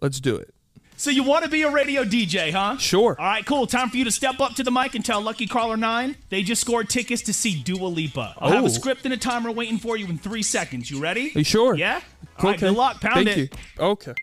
Let's 0.00 0.20
do 0.20 0.36
it. 0.36 0.52
So 0.98 1.10
you 1.10 1.22
want 1.24 1.44
to 1.44 1.50
be 1.50 1.60
a 1.62 1.70
radio 1.70 2.04
DJ, 2.04 2.50
huh? 2.52 2.78
Sure. 2.78 3.16
All 3.18 3.26
right, 3.26 3.44
cool. 3.44 3.66
Time 3.66 3.90
for 3.90 3.98
you 3.98 4.04
to 4.04 4.10
step 4.10 4.40
up 4.40 4.54
to 4.54 4.62
the 4.62 4.70
mic 4.70 4.94
and 4.94 5.04
tell 5.04 5.20
Lucky 5.20 5.46
Caller 5.46 5.76
9 5.76 6.16
they 6.30 6.42
just 6.42 6.62
scored 6.62 6.88
tickets 6.88 7.20
to 7.22 7.34
see 7.34 7.54
Dua 7.62 7.86
Lipa. 7.86 8.34
I'll 8.38 8.50
have 8.50 8.64
Oh. 8.64 8.66
a 8.66 8.70
script 8.70 9.04
and 9.04 9.12
a 9.12 9.18
timer 9.18 9.50
waiting 9.52 9.76
for 9.76 9.98
you 9.98 10.06
in 10.06 10.16
three 10.16 10.42
seconds. 10.42 10.90
You 10.90 10.98
ready? 10.98 11.32
Are 11.34 11.38
you 11.40 11.44
sure? 11.44 11.74
Yeah? 11.76 12.00
All 12.38 12.44
right, 12.44 12.54
Okay. 12.56 12.68
good 12.68 12.76
luck. 12.76 13.00
Pound 13.02 13.26
Thank 13.26 13.28
it. 13.28 13.38
you. 13.38 13.48
Okay. 13.78 14.14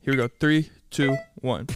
Here 0.00 0.14
we 0.14 0.16
go. 0.16 0.28
Three, 0.40 0.70
two, 0.90 1.18
one. 1.42 1.66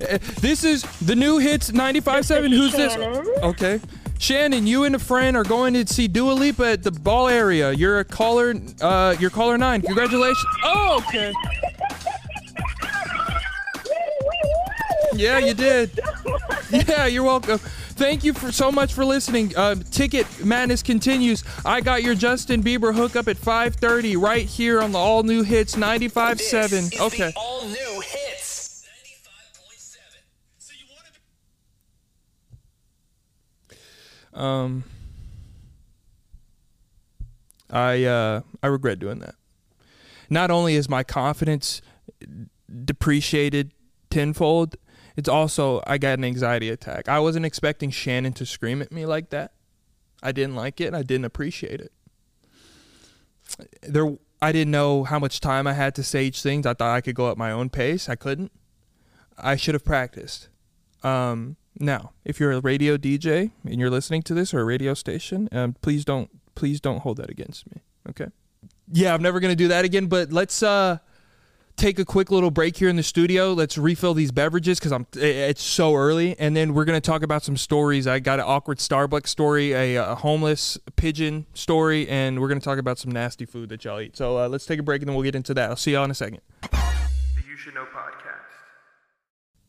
Uh, 0.00 0.18
This 0.42 0.62
is 0.62 0.82
the 1.00 1.16
new 1.16 1.38
hits 1.38 1.70
95.7. 1.70 2.50
Who's 2.52 2.72
this? 2.72 2.94
Okay. 3.42 3.80
Shannon, 4.18 4.66
you 4.66 4.84
and 4.84 4.94
a 4.94 4.98
friend 4.98 5.36
are 5.38 5.42
going 5.44 5.72
to 5.74 5.86
see 5.86 6.06
Dua 6.06 6.32
Lipa 6.32 6.66
at 6.72 6.82
the 6.82 6.92
ball 6.92 7.28
area. 7.28 7.72
You're 7.72 8.00
a 8.00 8.04
caller. 8.04 8.54
Uh, 8.80 9.16
you're 9.18 9.30
caller 9.30 9.56
nine. 9.56 9.80
Congratulations. 9.80 10.44
Oh, 10.64 11.02
okay. 11.08 11.32
Yeah, 15.14 15.38
you 15.38 15.54
did. 15.68 15.98
Yeah, 16.70 17.06
you're 17.06 17.22
welcome. 17.24 17.58
Thank 17.58 18.24
you 18.24 18.32
for 18.32 18.50
so 18.50 18.72
much 18.72 18.92
for 18.92 19.04
listening. 19.04 19.56
Uh, 19.56 19.76
Ticket 19.90 20.26
Madness 20.44 20.82
continues. 20.82 21.44
I 21.64 21.80
got 21.80 22.02
your 22.02 22.14
Justin 22.14 22.62
Bieber 22.62 22.94
hookup 22.94 23.28
at 23.28 23.36
5:30 23.36 24.20
right 24.20 24.44
here 24.44 24.80
on 24.80 24.92
the 24.92 24.98
all 24.98 25.22
new 25.22 25.42
hits 25.42 25.76
95.7. 25.76 27.00
Okay. 27.00 27.32
all 27.36 27.64
new 27.66 28.02
hits. 28.04 28.44
Um, 34.32 34.82
I 37.70 38.04
uh, 38.04 38.40
I 38.62 38.66
regret 38.66 38.98
doing 38.98 39.20
that. 39.20 39.36
Not 40.28 40.50
only 40.50 40.74
is 40.74 40.88
my 40.88 41.04
confidence 41.04 41.80
depreciated 42.84 43.72
tenfold, 44.10 44.76
it's 45.16 45.28
also 45.28 45.82
I 45.86 45.98
got 45.98 46.18
an 46.18 46.24
anxiety 46.24 46.68
attack. 46.70 47.08
I 47.08 47.20
wasn't 47.20 47.46
expecting 47.46 47.90
Shannon 47.90 48.32
to 48.34 48.46
scream 48.46 48.82
at 48.82 48.92
me 48.92 49.06
like 49.06 49.30
that. 49.30 49.52
I 50.22 50.32
didn't 50.32 50.56
like 50.56 50.80
it. 50.80 50.94
I 50.94 51.02
didn't 51.02 51.26
appreciate 51.26 51.80
it. 51.80 51.92
There, 53.82 54.16
I 54.40 54.52
didn't 54.52 54.70
know 54.70 55.04
how 55.04 55.18
much 55.18 55.40
time 55.40 55.66
I 55.66 55.74
had 55.74 55.94
to 55.96 56.02
say 56.02 56.24
each. 56.24 56.44
I 56.44 56.60
thought 56.62 56.80
I 56.80 57.00
could 57.00 57.14
go 57.14 57.30
at 57.30 57.36
my 57.36 57.50
own 57.50 57.70
pace. 57.70 58.08
I 58.08 58.14
couldn't. 58.14 58.52
I 59.38 59.56
should 59.56 59.74
have 59.74 59.84
practiced. 59.84 60.48
Um, 61.02 61.56
now, 61.78 62.12
if 62.24 62.40
you're 62.40 62.52
a 62.52 62.60
radio 62.60 62.96
DJ 62.96 63.50
and 63.64 63.78
you're 63.80 63.90
listening 63.90 64.22
to 64.22 64.34
this 64.34 64.54
or 64.54 64.60
a 64.60 64.64
radio 64.64 64.94
station, 64.94 65.48
um, 65.52 65.74
please 65.82 66.04
don't 66.04 66.30
please 66.54 66.80
don't 66.80 67.00
hold 67.00 67.18
that 67.18 67.30
against 67.30 67.68
me. 67.70 67.82
Okay. 68.08 68.26
Yeah, 68.92 69.12
I'm 69.12 69.22
never 69.22 69.40
gonna 69.40 69.56
do 69.56 69.68
that 69.68 69.84
again. 69.84 70.06
But 70.06 70.32
let's 70.32 70.62
uh 70.62 70.98
take 71.76 71.98
a 71.98 72.04
quick 72.04 72.30
little 72.30 72.50
break 72.50 72.76
here 72.76 72.88
in 72.88 72.96
the 72.96 73.02
studio. 73.02 73.52
Let's 73.52 73.76
refill 73.76 74.14
these 74.14 74.32
beverages 74.32 74.78
because 74.78 74.92
I'm 74.92 75.06
it's 75.14 75.62
so 75.62 75.94
early, 75.94 76.38
and 76.38 76.56
then 76.56 76.74
we're 76.74 76.84
gonna 76.84 77.00
talk 77.00 77.22
about 77.22 77.42
some 77.42 77.56
stories. 77.56 78.06
I 78.06 78.18
got 78.20 78.38
an 78.38 78.44
awkward 78.46 78.78
Starbucks 78.78 79.28
story, 79.28 79.72
a, 79.72 79.96
a 79.96 80.14
homeless 80.14 80.78
pigeon 80.96 81.46
story, 81.54 82.08
and 82.08 82.40
we're 82.40 82.48
gonna 82.48 82.60
talk 82.60 82.78
about 82.78 82.98
some 82.98 83.10
nasty 83.10 83.44
food 83.44 83.68
that 83.70 83.84
y'all 83.84 84.00
eat. 84.00 84.16
So 84.16 84.38
uh, 84.38 84.48
let's 84.48 84.66
take 84.66 84.78
a 84.78 84.82
break 84.82 85.02
and 85.02 85.08
then 85.08 85.16
we'll 85.16 85.24
get 85.24 85.34
into 85.34 85.54
that. 85.54 85.70
I'll 85.70 85.76
see 85.76 85.92
y'all 85.92 86.04
in 86.04 86.10
a 86.10 86.14
second. 86.14 86.40
The 86.62 87.42
You 87.48 87.56
Should 87.56 87.74
Know 87.74 87.84
podcast. 87.84 88.40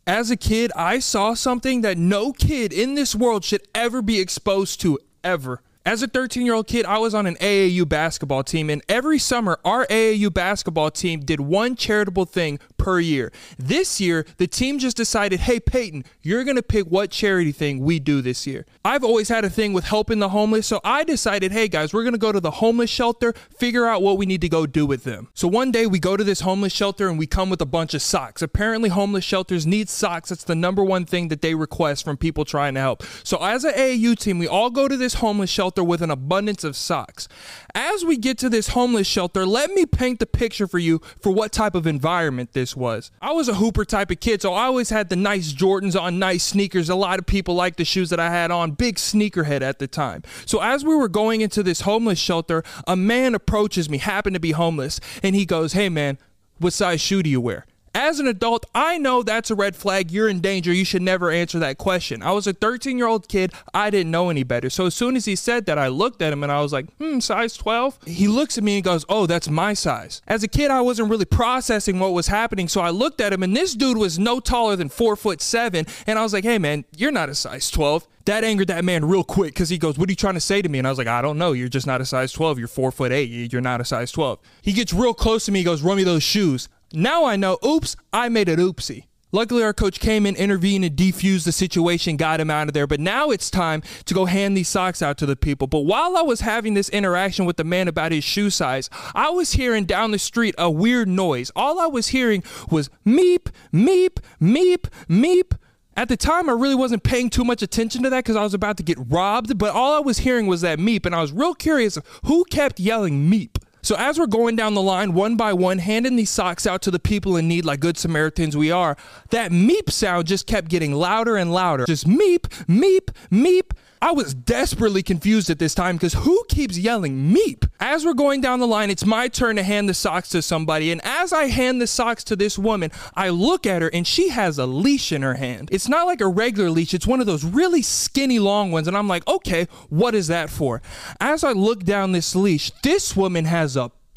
As 0.08 0.30
a 0.30 0.38
kid, 0.38 0.72
I 0.76 1.00
saw 1.00 1.34
something 1.34 1.82
that 1.82 1.98
no 1.98 2.32
kid 2.32 2.72
in 2.72 2.94
this 2.94 3.16
world 3.16 3.44
should 3.44 3.68
ever 3.74 4.04
be 4.04 4.20
exposed 4.20 4.80
to, 4.82 5.00
ever. 5.24 5.64
As 5.88 6.02
a 6.02 6.08
13 6.08 6.48
year 6.48 6.56
old 6.56 6.66
kid, 6.66 6.84
I 6.88 6.98
was 6.98 7.14
on 7.14 7.28
an 7.28 7.36
AAU 7.36 7.88
basketball 7.88 8.44
team, 8.44 8.72
and 8.72 8.82
every 8.90 9.20
summer, 9.20 9.60
our 9.64 9.86
AAU 9.86 10.34
basketball 10.34 10.90
team 10.90 11.20
did 11.20 11.40
one 11.40 11.76
charitable 11.76 12.26
thing 12.26 12.60
per 12.86 13.00
year. 13.00 13.32
This 13.58 14.00
year, 14.00 14.28
the 14.38 14.46
team 14.46 14.78
just 14.78 14.96
decided, 14.96 15.40
hey, 15.40 15.60
Peyton, 15.60 16.06
you're 16.22 16.44
going 16.44 16.56
to 16.56 16.62
pick 16.62 16.86
what 16.86 17.10
charity 17.10 17.52
thing 17.52 17.80
we 17.80 17.98
do 17.98 18.22
this 18.22 18.46
year. 18.46 18.64
I've 18.86 19.04
always 19.04 19.28
had 19.28 19.44
a 19.44 19.50
thing 19.50 19.74
with 19.74 19.86
helping 19.86 20.20
the 20.20 20.30
homeless, 20.30 20.68
so 20.68 20.82
I 20.84 21.04
decided, 21.04 21.52
hey, 21.52 21.68
guys, 21.68 21.96
we're 21.96 22.04
going 22.04 22.14
to 22.14 22.20
go 22.20 22.32
to 22.32 22.40
the 22.40 22.52
homeless 22.52 22.92
shelter, 22.92 23.34
figure 23.58 23.88
out 23.88 24.04
what 24.04 24.20
we 24.20 24.28
need 24.28 24.42
to 24.42 24.50
go 24.50 24.68
do 24.68 24.86
with 24.86 25.04
them. 25.04 25.30
So 25.34 25.48
one 25.48 25.72
day, 25.72 25.88
we 25.88 25.98
go 25.98 26.16
to 26.16 26.24
this 26.24 26.42
homeless 26.42 26.74
shelter 26.74 27.10
and 27.10 27.18
we 27.18 27.26
come 27.26 27.50
with 27.50 27.60
a 27.60 27.66
bunch 27.66 27.96
of 27.96 28.04
socks. 28.04 28.44
Apparently, 28.44 28.90
homeless 28.90 29.26
shelters 29.26 29.66
need 29.66 29.90
socks. 29.90 30.30
That's 30.30 30.44
the 30.44 30.54
number 30.54 30.84
one 30.84 31.06
thing 31.06 31.30
that 31.30 31.42
they 31.42 31.56
request 31.56 32.06
from 32.06 32.18
people 32.18 32.46
trying 32.46 32.76
to 32.76 32.82
help. 32.82 33.02
So 33.24 33.44
as 33.44 33.64
an 33.64 33.74
AAU 33.74 34.16
team, 34.16 34.38
we 34.38 34.48
all 34.48 34.70
go 34.70 34.88
to 34.88 34.96
this 34.96 35.16
homeless 35.16 35.50
shelter 35.50 35.84
with 35.84 36.04
an 36.04 36.12
abundance 36.12 36.64
of 36.64 36.76
socks. 36.76 37.28
As 37.74 38.06
we 38.06 38.16
get 38.16 38.38
to 38.38 38.50
this 38.50 38.68
homeless 38.70 39.08
shelter, 39.08 39.44
let 39.44 39.72
me 39.72 39.88
paint 39.88 40.20
the 40.20 40.28
picture 40.28 40.68
for 40.68 40.78
you 40.78 41.02
for 41.20 41.32
what 41.32 41.52
type 41.52 41.74
of 41.74 41.88
environment 41.88 42.54
this 42.54 42.75
was. 42.76 43.12
I 43.22 43.32
was 43.32 43.48
a 43.48 43.56
hooper 43.56 43.86
type 43.86 44.12
of 44.12 44.20
kid, 44.20 44.42
so 44.42 44.54
I 44.54 44.66
always 44.66 44.90
had 44.90 45.10
the 45.10 45.16
nice 45.16 45.54
Jordans 45.54 46.00
on, 46.00 46.20
nice 46.20 46.44
sneakers. 46.44 46.90
A 46.90 46.96
lot 46.96 47.20
of 47.20 47.26
people 47.26 47.56
liked 47.56 47.78
the 47.78 47.86
shoes 47.86 48.10
that 48.10 48.20
I 48.20 48.30
had 48.30 48.52
on, 48.52 48.72
big 48.72 48.96
sneakerhead 48.96 49.62
at 49.62 49.80
the 49.80 49.88
time. 49.88 50.24
So 50.46 50.62
as 50.62 50.84
we 50.84 50.96
were 50.96 51.10
going 51.10 51.42
into 51.42 51.64
this 51.64 51.82
homeless 51.82 52.20
shelter, 52.20 52.64
a 52.88 52.96
man 52.96 53.36
approaches 53.36 53.90
me, 53.90 53.98
happened 53.98 54.34
to 54.36 54.40
be 54.40 54.52
homeless, 54.52 55.00
and 55.24 55.36
he 55.36 55.46
goes, 55.46 55.74
Hey 55.74 55.90
man, 55.90 56.18
what 56.58 56.74
size 56.74 57.02
shoe 57.02 57.24
do 57.24 57.30
you 57.30 57.42
wear? 57.42 57.66
As 57.96 58.20
an 58.20 58.28
adult, 58.28 58.66
I 58.76 58.98
know 58.98 59.24
that's 59.24 59.50
a 59.50 59.56
red 59.56 59.74
flag. 59.74 60.12
You're 60.12 60.28
in 60.28 60.42
danger. 60.42 60.74
You 60.74 60.84
should 60.84 61.02
never 61.02 61.32
answer 61.32 61.60
that 61.60 61.78
question. 61.78 62.22
I 62.22 62.34
was 62.34 62.46
a 62.46 62.52
13 62.52 62.98
year 62.98 63.08
old 63.08 63.30
kid. 63.30 63.54
I 63.74 63.90
didn't 63.90 64.12
know 64.12 64.30
any 64.30 64.44
better. 64.44 64.70
So 64.70 64.86
as 64.88 64.94
soon 64.94 65.16
as 65.16 65.24
he 65.24 65.38
said 65.38 65.66
that, 65.68 65.78
I 65.80 65.88
looked 65.88 66.22
at 66.22 66.34
him 66.34 66.44
and 66.44 66.52
I 66.52 66.60
was 66.62 66.74
like, 66.74 66.94
hmm, 66.98 67.20
size 67.20 67.56
12? 67.56 68.00
He 68.06 68.28
looks 68.28 68.58
at 68.58 68.66
me 68.66 68.76
and 68.76 68.84
goes, 68.84 69.06
oh, 69.08 69.28
that's 69.28 69.48
my 69.48 69.74
size. 69.74 70.22
As 70.28 70.44
a 70.44 70.50
kid, 70.50 70.72
I 70.72 70.82
wasn't 70.82 71.10
really 71.10 71.24
processing 71.24 71.98
what 72.00 72.12
was 72.12 72.28
happening. 72.28 72.68
So 72.68 72.82
I 72.82 72.90
looked 72.90 73.22
at 73.22 73.32
him 73.32 73.44
and 73.44 73.56
this 73.56 73.74
dude 73.74 73.98
was 73.98 74.20
no 74.20 74.42
taller 74.42 74.76
than 74.76 74.90
four 74.90 75.16
foot 75.16 75.42
seven. 75.42 75.86
And 76.06 76.20
I 76.20 76.24
was 76.24 76.34
like, 76.34 76.44
hey, 76.44 76.58
man, 76.58 76.84
you're 76.98 77.14
not 77.14 77.30
a 77.30 77.36
size 77.36 77.72
12 77.72 78.08
that 78.26 78.44
angered 78.44 78.68
that 78.70 78.84
man 78.84 79.06
real 79.06 79.24
quick 79.24 79.54
because 79.54 79.70
he 79.70 79.78
goes, 79.78 80.00
"What 80.00 80.10
are 80.10 80.12
you 80.12 80.16
trying 80.16 80.34
to 80.34 80.40
say 80.40 80.60
to 80.60 80.68
me?" 80.68 80.80
And 80.80 80.88
I 80.88 80.90
was 80.90 80.98
like, 80.98 81.06
"I 81.06 81.22
don't 81.22 81.38
know. 81.38 81.52
You're 81.52 81.68
just 81.70 81.86
not 81.86 82.02
a 82.02 82.06
size 82.06 82.32
12. 82.32 82.58
You're 82.58 82.68
four 82.68 82.92
foot 82.92 83.12
eight. 83.12 83.30
You- 83.30 83.48
You're 83.52 83.62
not 83.62 83.82
a 83.82 83.86
size 83.86 84.12
12." 84.12 84.40
He 84.64 84.74
gets 84.74 84.92
real 84.94 85.14
close 85.14 85.46
to 85.46 85.52
me. 85.52 85.60
He 85.60 85.64
goes, 85.64 85.84
"Run 85.84 85.96
me 85.98 86.04
those 86.04 86.24
shoes." 86.24 86.68
Now 86.94 87.26
I 87.26 87.36
know. 87.36 87.58
Oops, 87.66 87.96
I 88.14 88.30
made 88.30 88.50
it 88.50 88.60
oopsie. 88.60 89.06
Luckily, 89.36 89.64
our 89.64 89.74
coach 89.74 90.00
came 90.00 90.26
in, 90.26 90.38
intervened, 90.38 90.86
and 90.86 90.96
defused 90.96 91.44
the 91.44 91.52
situation, 91.52 92.16
got 92.16 92.40
him 92.40 92.50
out 92.50 92.70
of 92.70 92.74
there. 92.74 92.88
But 92.88 93.02
now 93.02 93.32
it's 93.32 93.50
time 93.50 93.84
to 94.06 94.14
go 94.14 94.24
hand 94.24 94.56
these 94.56 94.70
socks 94.70 95.02
out 95.02 95.18
to 95.18 95.26
the 95.26 95.36
people. 95.36 95.68
But 95.68 95.82
while 95.82 96.16
I 96.16 96.22
was 96.22 96.40
having 96.40 96.74
this 96.74 96.88
interaction 96.88 97.44
with 97.44 97.58
the 97.58 97.66
man 97.66 97.90
about 97.90 98.14
his 98.14 98.24
shoe 98.24 98.50
size, 98.50 98.90
I 99.14 99.30
was 99.32 99.52
hearing 99.52 99.84
down 99.84 100.12
the 100.12 100.20
street 100.20 100.56
a 100.58 100.72
weird 100.72 101.10
noise. 101.10 101.52
All 101.54 101.82
I 101.82 101.88
was 101.88 102.08
hearing 102.08 102.46
was 102.72 102.90
meep, 103.06 103.52
meep, 103.74 104.20
meep, 104.42 104.86
meep. 105.10 105.58
At 105.98 106.08
the 106.08 106.16
time, 106.18 106.50
I 106.50 106.54
really 106.54 106.76
wasn't 106.76 107.04
paying 107.04 107.30
too 107.30 107.44
much 107.44 107.62
attention 107.62 108.04
to 108.04 108.10
that 108.12 108.24
because 108.24 108.38
I 108.38 108.44
was 108.44 108.54
about 108.54 108.78
to 108.78 108.84
get 108.84 108.98
robbed, 109.00 109.58
but 109.58 109.72
all 109.72 109.96
I 109.96 110.00
was 110.00 110.20
hearing 110.20 110.48
was 110.48 110.62
that 110.62 110.80
meep, 110.80 111.06
and 111.06 111.14
I 111.14 111.22
was 111.22 111.34
real 111.34 111.56
curious 111.56 111.98
who 112.24 112.46
kept 112.46 112.80
yelling 112.80 113.30
meep. 113.30 113.58
So 113.86 113.94
as 114.00 114.18
we're 114.18 114.26
going 114.26 114.56
down 114.56 114.74
the 114.74 114.82
line 114.82 115.14
one 115.14 115.36
by 115.36 115.54
one, 115.54 115.78
handing 115.78 116.16
these 116.16 116.32
socks 116.32 116.66
out 116.66 116.82
to 116.82 116.92
the 116.92 116.98
people 116.98 117.38
in 117.38 117.48
need 117.48 117.66
like 117.66 117.80
good 117.80 118.00
Samaritans 118.00 118.58
we 118.58 118.72
are, 118.72 118.98
that 119.30 119.52
meep 119.52 119.92
sound 119.92 120.26
just 120.26 120.48
kept 120.48 120.70
getting 120.70 120.92
louder 120.92 121.36
and 121.36 121.54
louder. 121.54 121.86
Just 121.86 122.08
meep, 122.08 122.48
meep, 122.68 123.12
meep. 123.32 123.74
I 124.02 124.12
was 124.12 124.34
desperately 124.34 125.02
confused 125.02 125.50
at 125.50 125.58
this 125.58 125.74
time 125.74 125.96
because 125.96 126.14
who 126.14 126.44
keeps 126.48 126.78
yelling 126.78 127.34
meep? 127.34 127.68
As 127.80 128.06
we're 128.06 128.14
going 128.14 128.42
down 128.42 128.60
the 128.60 128.68
line, 128.68 128.90
it's 128.90 129.06
my 129.06 129.28
turn 129.28 129.56
to 129.56 129.64
hand 129.64 129.88
the 129.90 129.94
socks 129.94 130.30
to 130.30 130.42
somebody. 130.42 130.92
And 130.92 131.02
as 131.04 131.34
I 131.34 131.46
hand 131.46 131.82
the 131.82 131.88
socks 131.88 132.24
to 132.26 132.36
this 132.36 132.60
woman, 132.60 132.92
I 133.16 133.30
look 133.30 133.66
at 133.66 133.82
her 133.82 133.90
and 133.92 134.06
she 134.06 134.30
has 134.30 134.60
a 134.60 134.66
leash 134.66 135.12
in 135.12 135.22
her 135.22 135.36
hand. 135.36 135.70
It's 135.72 135.88
not 135.88 136.06
like 136.06 136.22
a 136.22 136.28
regular 136.28 136.70
leash, 136.70 136.94
it's 136.94 137.08
one 137.08 137.20
of 137.20 137.26
those 137.26 137.44
really 137.44 137.82
skinny 137.82 138.38
long 138.38 138.72
ones. 138.72 138.88
And 138.88 138.98
I'm 138.98 139.08
like, 139.08 139.28
okay, 139.28 139.68
what 139.90 140.14
is 140.14 140.28
that 140.28 140.50
for? 140.50 140.82
As 141.20 141.44
I 141.44 141.54
look 141.54 141.84
down 141.84 142.12
this 142.12 142.36
leash, 142.36 142.72
this 142.84 143.16
woman 143.16 143.46
has 143.46 143.75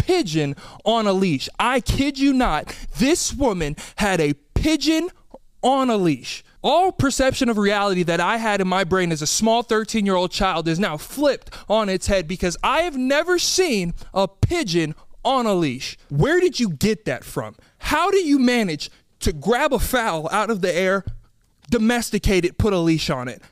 pigeon 0.08 0.56
on 0.86 1.06
a 1.06 1.12
leash. 1.12 1.50
I 1.58 1.80
kid 1.80 2.18
you 2.18 2.32
not, 2.32 2.74
this 2.96 3.34
woman 3.34 3.76
had 3.96 4.20
a 4.20 4.32
pigeon 4.54 5.10
on 5.62 5.90
a 5.90 5.98
leash. 5.98 6.42
All 6.62 6.92
perception 6.92 7.50
of 7.50 7.58
reality 7.58 8.02
that 8.04 8.18
I 8.18 8.38
had 8.38 8.62
in 8.62 8.68
my 8.68 8.84
brain 8.84 9.12
as 9.12 9.20
a 9.20 9.26
small 9.26 9.62
13 9.62 10.06
year 10.06 10.14
old 10.14 10.30
child 10.30 10.66
is 10.66 10.78
now 10.78 10.96
flipped 10.96 11.50
on 11.68 11.90
its 11.90 12.06
head 12.06 12.26
because 12.26 12.56
I 12.62 12.82
have 12.82 12.96
never 12.96 13.38
seen 13.38 13.92
a 14.14 14.26
pigeon 14.26 14.94
on 15.24 15.44
a 15.44 15.54
leash. 15.54 15.98
Where 16.08 16.40
did 16.40 16.58
you 16.58 16.70
get 16.70 17.04
that 17.04 17.22
from? 17.22 17.54
How 17.76 18.10
do 18.10 18.16
you 18.16 18.38
manage 18.38 18.90
to 19.20 19.34
grab 19.34 19.74
a 19.74 19.78
fowl 19.78 20.28
out 20.32 20.48
of 20.48 20.62
the 20.62 20.74
air, 20.74 21.04
domesticate 21.70 22.46
it, 22.46 22.56
put 22.56 22.72
a 22.72 22.78
leash 22.78 23.10
on 23.10 23.28
it? 23.28 23.42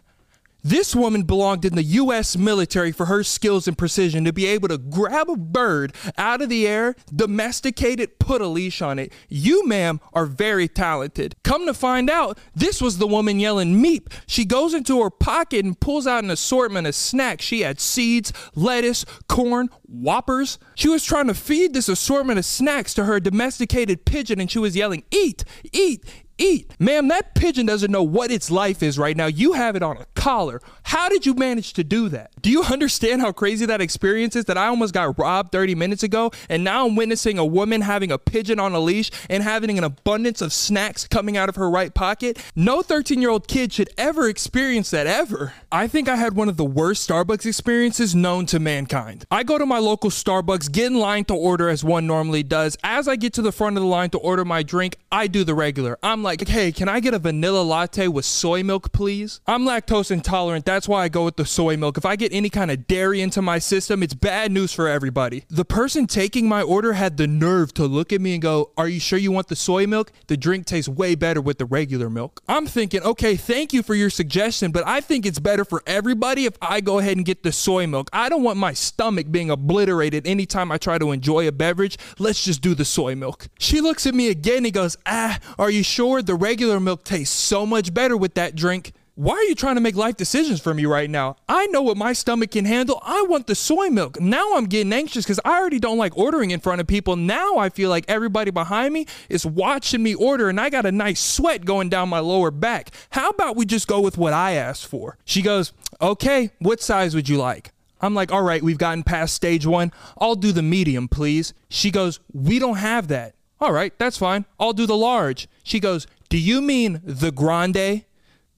This 0.66 0.96
woman 0.96 1.22
belonged 1.22 1.64
in 1.64 1.76
the 1.76 1.82
U.S. 1.84 2.36
military 2.36 2.90
for 2.90 3.06
her 3.06 3.22
skills 3.22 3.68
and 3.68 3.78
precision 3.78 4.24
to 4.24 4.32
be 4.32 4.46
able 4.46 4.66
to 4.66 4.78
grab 4.78 5.30
a 5.30 5.36
bird 5.36 5.94
out 6.18 6.42
of 6.42 6.48
the 6.48 6.66
air, 6.66 6.96
domesticate 7.14 8.00
it, 8.00 8.18
put 8.18 8.40
a 8.40 8.48
leash 8.48 8.82
on 8.82 8.98
it. 8.98 9.12
You, 9.28 9.64
ma'am, 9.64 10.00
are 10.12 10.26
very 10.26 10.66
talented. 10.66 11.36
Come 11.44 11.66
to 11.66 11.74
find 11.74 12.10
out, 12.10 12.40
this 12.52 12.82
was 12.82 12.98
the 12.98 13.06
woman 13.06 13.38
yelling 13.38 13.80
meep. 13.80 14.12
She 14.26 14.44
goes 14.44 14.74
into 14.74 15.00
her 15.04 15.10
pocket 15.10 15.64
and 15.64 15.78
pulls 15.78 16.04
out 16.04 16.24
an 16.24 16.30
assortment 16.30 16.88
of 16.88 16.96
snacks. 16.96 17.44
She 17.44 17.60
had 17.60 17.78
seeds, 17.78 18.32
lettuce, 18.56 19.04
corn, 19.28 19.68
whoppers. 19.84 20.58
She 20.74 20.88
was 20.88 21.04
trying 21.04 21.28
to 21.28 21.34
feed 21.34 21.74
this 21.74 21.88
assortment 21.88 22.40
of 22.40 22.44
snacks 22.44 22.92
to 22.94 23.04
her 23.04 23.20
domesticated 23.20 24.04
pigeon 24.04 24.40
and 24.40 24.50
she 24.50 24.58
was 24.58 24.74
yelling, 24.74 25.04
Eat, 25.12 25.44
eat, 25.72 26.04
eat. 26.38 26.72
Ma'am, 26.78 27.08
that 27.08 27.34
pigeon 27.34 27.66
doesn't 27.66 27.90
know 27.90 28.02
what 28.02 28.30
its 28.30 28.50
life 28.50 28.82
is 28.82 28.98
right 28.98 29.16
now. 29.16 29.26
You 29.26 29.54
have 29.54 29.76
it 29.76 29.82
on 29.82 29.96
a 29.96 30.06
collar. 30.14 30.60
How 30.82 31.08
did 31.08 31.26
you 31.26 31.34
manage 31.34 31.72
to 31.74 31.84
do 31.84 32.08
that? 32.10 32.30
Do 32.42 32.50
you 32.50 32.62
understand 32.70 33.20
how 33.20 33.32
crazy 33.32 33.66
that 33.66 33.80
experience 33.80 34.36
is 34.36 34.46
that 34.46 34.58
I 34.58 34.66
almost 34.66 34.94
got 34.94 35.18
robbed 35.18 35.52
30 35.52 35.74
minutes 35.74 36.02
ago 36.02 36.30
and 36.48 36.64
now 36.64 36.86
I'm 36.86 36.96
witnessing 36.96 37.38
a 37.38 37.44
woman 37.44 37.80
having 37.80 38.10
a 38.10 38.18
pigeon 38.18 38.60
on 38.60 38.72
a 38.72 38.80
leash 38.80 39.10
and 39.30 39.42
having 39.42 39.78
an 39.78 39.84
abundance 39.84 40.42
of 40.42 40.52
snacks 40.52 41.06
coming 41.06 41.36
out 41.36 41.48
of 41.48 41.56
her 41.56 41.70
right 41.70 41.94
pocket? 41.94 42.38
No 42.54 42.82
13 42.82 43.20
year 43.20 43.30
old 43.30 43.48
kid 43.48 43.72
should 43.72 43.90
ever 43.96 44.28
experience 44.28 44.90
that 44.90 45.06
ever. 45.06 45.54
I 45.70 45.86
think 45.86 46.08
I 46.08 46.16
had 46.16 46.34
one 46.34 46.48
of 46.48 46.56
the 46.56 46.64
worst 46.64 47.08
Starbucks 47.08 47.46
experiences 47.46 48.14
known 48.14 48.46
to 48.46 48.58
mankind. 48.58 49.24
I 49.30 49.42
go 49.42 49.58
to 49.58 49.66
my 49.66 49.78
local 49.78 50.10
Starbucks, 50.10 50.70
get 50.72 50.86
in 50.86 50.98
line 50.98 51.24
to 51.26 51.34
order 51.34 51.68
as 51.68 51.84
one 51.84 52.06
normally 52.06 52.42
does. 52.42 52.76
As 52.82 53.08
I 53.08 53.16
get 53.16 53.32
to 53.34 53.42
the 53.42 53.52
front 53.52 53.76
of 53.76 53.82
the 53.82 53.88
line 53.88 54.10
to 54.10 54.18
order 54.18 54.44
my 54.44 54.62
drink, 54.62 54.96
I 55.10 55.26
do 55.26 55.44
the 55.44 55.54
regular. 55.54 55.98
I'm 56.02 56.22
like, 56.26 56.46
hey, 56.48 56.72
can 56.72 56.88
I 56.88 56.98
get 56.98 57.14
a 57.14 57.20
vanilla 57.20 57.62
latte 57.62 58.08
with 58.08 58.24
soy 58.24 58.64
milk, 58.64 58.90
please? 58.92 59.40
I'm 59.46 59.64
lactose 59.64 60.10
intolerant. 60.10 60.64
That's 60.64 60.88
why 60.88 61.04
I 61.04 61.08
go 61.08 61.24
with 61.24 61.36
the 61.36 61.46
soy 61.46 61.76
milk. 61.76 61.96
If 61.96 62.04
I 62.04 62.16
get 62.16 62.32
any 62.32 62.50
kind 62.50 62.72
of 62.72 62.88
dairy 62.88 63.20
into 63.20 63.40
my 63.40 63.60
system, 63.60 64.02
it's 64.02 64.12
bad 64.12 64.50
news 64.50 64.72
for 64.72 64.88
everybody. 64.88 65.44
The 65.48 65.64
person 65.64 66.08
taking 66.08 66.48
my 66.48 66.62
order 66.62 66.94
had 66.94 67.16
the 67.16 67.28
nerve 67.28 67.72
to 67.74 67.86
look 67.86 68.12
at 68.12 68.20
me 68.20 68.32
and 68.32 68.42
go, 68.42 68.72
Are 68.76 68.88
you 68.88 68.98
sure 68.98 69.20
you 69.20 69.30
want 69.30 69.46
the 69.46 69.54
soy 69.54 69.86
milk? 69.86 70.10
The 70.26 70.36
drink 70.36 70.66
tastes 70.66 70.88
way 70.88 71.14
better 71.14 71.40
with 71.40 71.58
the 71.58 71.64
regular 71.64 72.10
milk. 72.10 72.42
I'm 72.48 72.66
thinking, 72.66 73.02
okay, 73.02 73.36
thank 73.36 73.72
you 73.72 73.84
for 73.84 73.94
your 73.94 74.10
suggestion, 74.10 74.72
but 74.72 74.84
I 74.84 75.00
think 75.00 75.26
it's 75.26 75.38
better 75.38 75.64
for 75.64 75.82
everybody 75.86 76.44
if 76.44 76.56
I 76.60 76.80
go 76.80 76.98
ahead 76.98 77.16
and 77.16 77.24
get 77.24 77.44
the 77.44 77.52
soy 77.52 77.86
milk. 77.86 78.10
I 78.12 78.28
don't 78.28 78.42
want 78.42 78.58
my 78.58 78.72
stomach 78.72 79.30
being 79.30 79.50
obliterated 79.50 80.26
anytime 80.26 80.72
I 80.72 80.78
try 80.78 80.98
to 80.98 81.12
enjoy 81.12 81.46
a 81.46 81.52
beverage. 81.52 81.98
Let's 82.18 82.42
just 82.42 82.62
do 82.62 82.74
the 82.74 82.84
soy 82.84 83.14
milk. 83.14 83.46
She 83.60 83.80
looks 83.80 84.06
at 84.06 84.14
me 84.14 84.28
again 84.28 84.64
and 84.64 84.74
goes, 84.74 84.96
Ah, 85.06 85.38
are 85.58 85.70
you 85.70 85.84
sure? 85.84 86.15
The 86.22 86.34
regular 86.34 86.80
milk 86.80 87.04
tastes 87.04 87.34
so 87.34 87.66
much 87.66 87.92
better 87.92 88.16
with 88.16 88.34
that 88.34 88.54
drink. 88.54 88.92
Why 89.16 89.32
are 89.32 89.44
you 89.44 89.54
trying 89.54 89.76
to 89.76 89.80
make 89.80 89.96
life 89.96 90.16
decisions 90.16 90.60
for 90.60 90.74
me 90.74 90.84
right 90.84 91.08
now? 91.08 91.36
I 91.48 91.68
know 91.68 91.80
what 91.80 91.96
my 91.96 92.12
stomach 92.12 92.50
can 92.50 92.66
handle. 92.66 93.00
I 93.02 93.22
want 93.22 93.46
the 93.46 93.54
soy 93.54 93.88
milk. 93.88 94.20
Now 94.20 94.56
I'm 94.56 94.66
getting 94.66 94.92
anxious 94.92 95.24
because 95.24 95.40
I 95.42 95.58
already 95.58 95.78
don't 95.78 95.96
like 95.96 96.18
ordering 96.18 96.50
in 96.50 96.60
front 96.60 96.82
of 96.82 96.86
people. 96.86 97.16
Now 97.16 97.56
I 97.56 97.70
feel 97.70 97.88
like 97.88 98.04
everybody 98.08 98.50
behind 98.50 98.92
me 98.92 99.06
is 99.30 99.46
watching 99.46 100.02
me 100.02 100.14
order 100.14 100.50
and 100.50 100.60
I 100.60 100.68
got 100.68 100.84
a 100.84 100.92
nice 100.92 101.18
sweat 101.18 101.64
going 101.64 101.88
down 101.88 102.10
my 102.10 102.18
lower 102.18 102.50
back. 102.50 102.90
How 103.08 103.30
about 103.30 103.56
we 103.56 103.64
just 103.64 103.88
go 103.88 104.02
with 104.02 104.18
what 104.18 104.34
I 104.34 104.52
asked 104.52 104.86
for? 104.86 105.16
She 105.24 105.40
goes, 105.40 105.72
Okay, 105.98 106.50
what 106.58 106.82
size 106.82 107.14
would 107.14 107.26
you 107.26 107.38
like? 107.38 107.72
I'm 108.02 108.14
like, 108.14 108.30
all 108.30 108.42
right, 108.42 108.62
we've 108.62 108.76
gotten 108.76 109.02
past 109.02 109.34
stage 109.34 109.64
one. 109.64 109.92
I'll 110.18 110.34
do 110.34 110.52
the 110.52 110.62
medium, 110.62 111.08
please. 111.08 111.54
She 111.70 111.90
goes, 111.90 112.20
we 112.32 112.58
don't 112.58 112.76
have 112.76 113.08
that. 113.08 113.35
All 113.60 113.72
right, 113.72 113.96
that's 113.98 114.18
fine. 114.18 114.44
I'll 114.60 114.72
do 114.72 114.86
the 114.86 114.96
large. 114.96 115.48
She 115.62 115.80
goes, 115.80 116.06
do 116.28 116.38
you 116.38 116.60
mean 116.60 117.00
the 117.04 117.32
grande? 117.32 118.04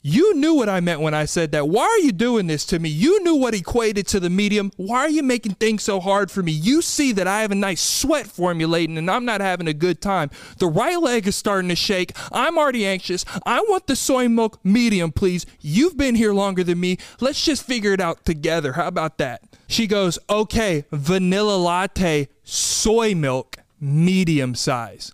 You 0.00 0.34
knew 0.36 0.54
what 0.54 0.68
I 0.68 0.80
meant 0.80 1.00
when 1.00 1.12
I 1.12 1.24
said 1.24 1.50
that. 1.52 1.68
Why 1.68 1.82
are 1.82 1.98
you 1.98 2.12
doing 2.12 2.46
this 2.46 2.64
to 2.66 2.78
me? 2.78 2.88
You 2.88 3.22
knew 3.24 3.34
what 3.34 3.52
equated 3.52 4.06
to 4.08 4.20
the 4.20 4.30
medium. 4.30 4.70
Why 4.76 5.00
are 5.00 5.10
you 5.10 5.24
making 5.24 5.54
things 5.54 5.82
so 5.82 5.98
hard 5.98 6.30
for 6.30 6.42
me? 6.42 6.52
You 6.52 6.82
see 6.82 7.12
that 7.12 7.26
I 7.26 7.42
have 7.42 7.50
a 7.50 7.56
nice 7.56 7.80
sweat 7.80 8.26
formulating 8.28 8.96
and 8.96 9.10
I'm 9.10 9.24
not 9.24 9.40
having 9.40 9.66
a 9.66 9.74
good 9.74 10.00
time. 10.00 10.30
The 10.58 10.68
right 10.68 11.00
leg 11.00 11.26
is 11.26 11.36
starting 11.36 11.68
to 11.68 11.76
shake. 11.76 12.12
I'm 12.30 12.56
already 12.56 12.86
anxious. 12.86 13.24
I 13.44 13.60
want 13.62 13.88
the 13.88 13.96
soy 13.96 14.28
milk 14.28 14.60
medium, 14.64 15.10
please. 15.10 15.44
You've 15.60 15.96
been 15.96 16.14
here 16.14 16.32
longer 16.32 16.62
than 16.62 16.78
me. 16.78 16.98
Let's 17.20 17.44
just 17.44 17.64
figure 17.64 17.92
it 17.92 18.00
out 18.00 18.24
together. 18.24 18.74
How 18.74 18.86
about 18.86 19.18
that? 19.18 19.42
She 19.66 19.86
goes, 19.88 20.18
okay, 20.30 20.84
vanilla 20.92 21.56
latte, 21.56 22.28
soy 22.44 23.14
milk, 23.14 23.56
medium 23.80 24.54
size. 24.54 25.12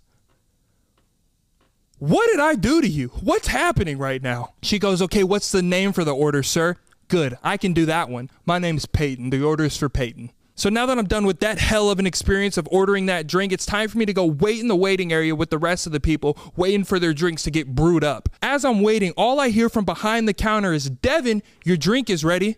What 1.99 2.27
did 2.27 2.39
I 2.39 2.55
do 2.55 2.81
to 2.81 2.87
you? 2.87 3.07
What's 3.21 3.47
happening 3.47 3.97
right 3.97 4.21
now? 4.21 4.53
She 4.61 4.79
goes, 4.79 5.01
Okay, 5.01 5.23
what's 5.23 5.51
the 5.51 5.61
name 5.61 5.93
for 5.93 6.03
the 6.03 6.13
order, 6.13 6.43
sir? 6.43 6.75
Good, 7.07 7.37
I 7.43 7.57
can 7.57 7.73
do 7.73 7.85
that 7.85 8.09
one. 8.09 8.29
My 8.45 8.59
name's 8.59 8.85
Peyton. 8.85 9.29
The 9.29 9.43
order 9.43 9.65
is 9.65 9.77
for 9.77 9.89
Peyton. 9.89 10.31
So 10.57 10.69
now 10.69 10.85
that 10.85 10.97
I'm 10.97 11.05
done 11.05 11.25
with 11.25 11.41
that 11.41 11.59
hell 11.59 11.89
of 11.89 11.99
an 11.99 12.07
experience 12.07 12.57
of 12.57 12.67
ordering 12.71 13.07
that 13.07 13.27
drink, 13.27 13.51
it's 13.51 13.65
time 13.65 13.89
for 13.89 13.97
me 13.97 14.05
to 14.05 14.13
go 14.13 14.25
wait 14.25 14.61
in 14.61 14.69
the 14.69 14.75
waiting 14.75 15.11
area 15.11 15.35
with 15.35 15.49
the 15.49 15.57
rest 15.57 15.85
of 15.85 15.91
the 15.91 15.99
people, 15.99 16.37
waiting 16.55 16.85
for 16.85 16.97
their 16.97 17.13
drinks 17.13 17.43
to 17.43 17.51
get 17.51 17.75
brewed 17.75 18.05
up. 18.05 18.29
As 18.41 18.63
I'm 18.63 18.81
waiting, 18.81 19.11
all 19.17 19.39
I 19.39 19.49
hear 19.49 19.67
from 19.67 19.83
behind 19.83 20.29
the 20.29 20.33
counter 20.33 20.71
is, 20.71 20.89
Devin, 20.89 21.43
your 21.65 21.75
drink 21.75 22.09
is 22.09 22.23
ready. 22.23 22.55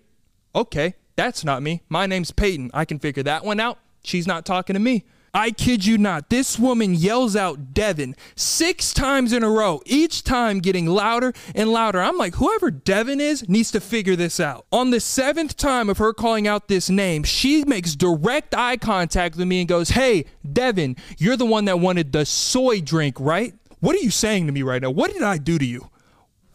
Okay, 0.54 0.94
that's 1.16 1.44
not 1.44 1.64
me. 1.64 1.82
My 1.90 2.06
name's 2.06 2.32
Peyton. 2.32 2.70
I 2.72 2.86
can 2.86 3.00
figure 3.00 3.24
that 3.24 3.44
one 3.44 3.60
out. 3.60 3.80
She's 4.04 4.28
not 4.28 4.46
talking 4.46 4.76
to 4.76 4.80
me. 4.80 5.04
I 5.38 5.52
kid 5.52 5.86
you 5.86 6.00
not. 6.00 6.32
This 6.32 6.58
woman 6.58 6.96
yells 6.96 7.36
out 7.36 7.72
Devin 7.72 8.16
six 8.36 8.92
times 8.92 9.32
in 9.32 9.44
a 9.44 9.50
row, 9.52 9.84
each 9.86 10.24
time 10.24 10.58
getting 10.62 10.88
louder 10.88 11.32
and 11.54 11.72
louder. 11.72 12.02
I'm 12.02 12.18
like, 12.18 12.34
whoever 12.34 12.72
Devin 12.72 13.22
is 13.22 13.48
needs 13.48 13.70
to 13.74 13.80
figure 13.80 14.16
this 14.16 14.40
out. 14.40 14.66
On 14.72 14.90
the 14.90 15.00
seventh 15.00 15.56
time 15.56 15.92
of 15.92 16.00
her 16.00 16.12
calling 16.12 16.48
out 16.48 16.70
this 16.70 16.90
name, 16.90 17.24
she 17.24 17.64
makes 17.66 17.96
direct 17.96 18.56
eye 18.56 18.78
contact 18.78 19.36
with 19.36 19.48
me 19.48 19.60
and 19.60 19.70
goes, 19.70 19.90
Hey, 19.90 20.26
Devin, 20.52 20.96
you're 21.20 21.38
the 21.38 21.46
one 21.46 21.66
that 21.66 21.80
wanted 21.80 22.14
the 22.14 22.26
soy 22.26 22.82
drink, 22.82 23.20
right? 23.20 23.54
What 23.80 23.96
are 23.96 24.00
you 24.00 24.10
saying 24.10 24.48
to 24.48 24.52
me 24.52 24.64
right 24.64 24.82
now? 24.82 24.90
What 24.90 25.14
did 25.14 25.22
I 25.22 25.38
do 25.38 25.60
to 25.60 25.66
you? 25.66 25.92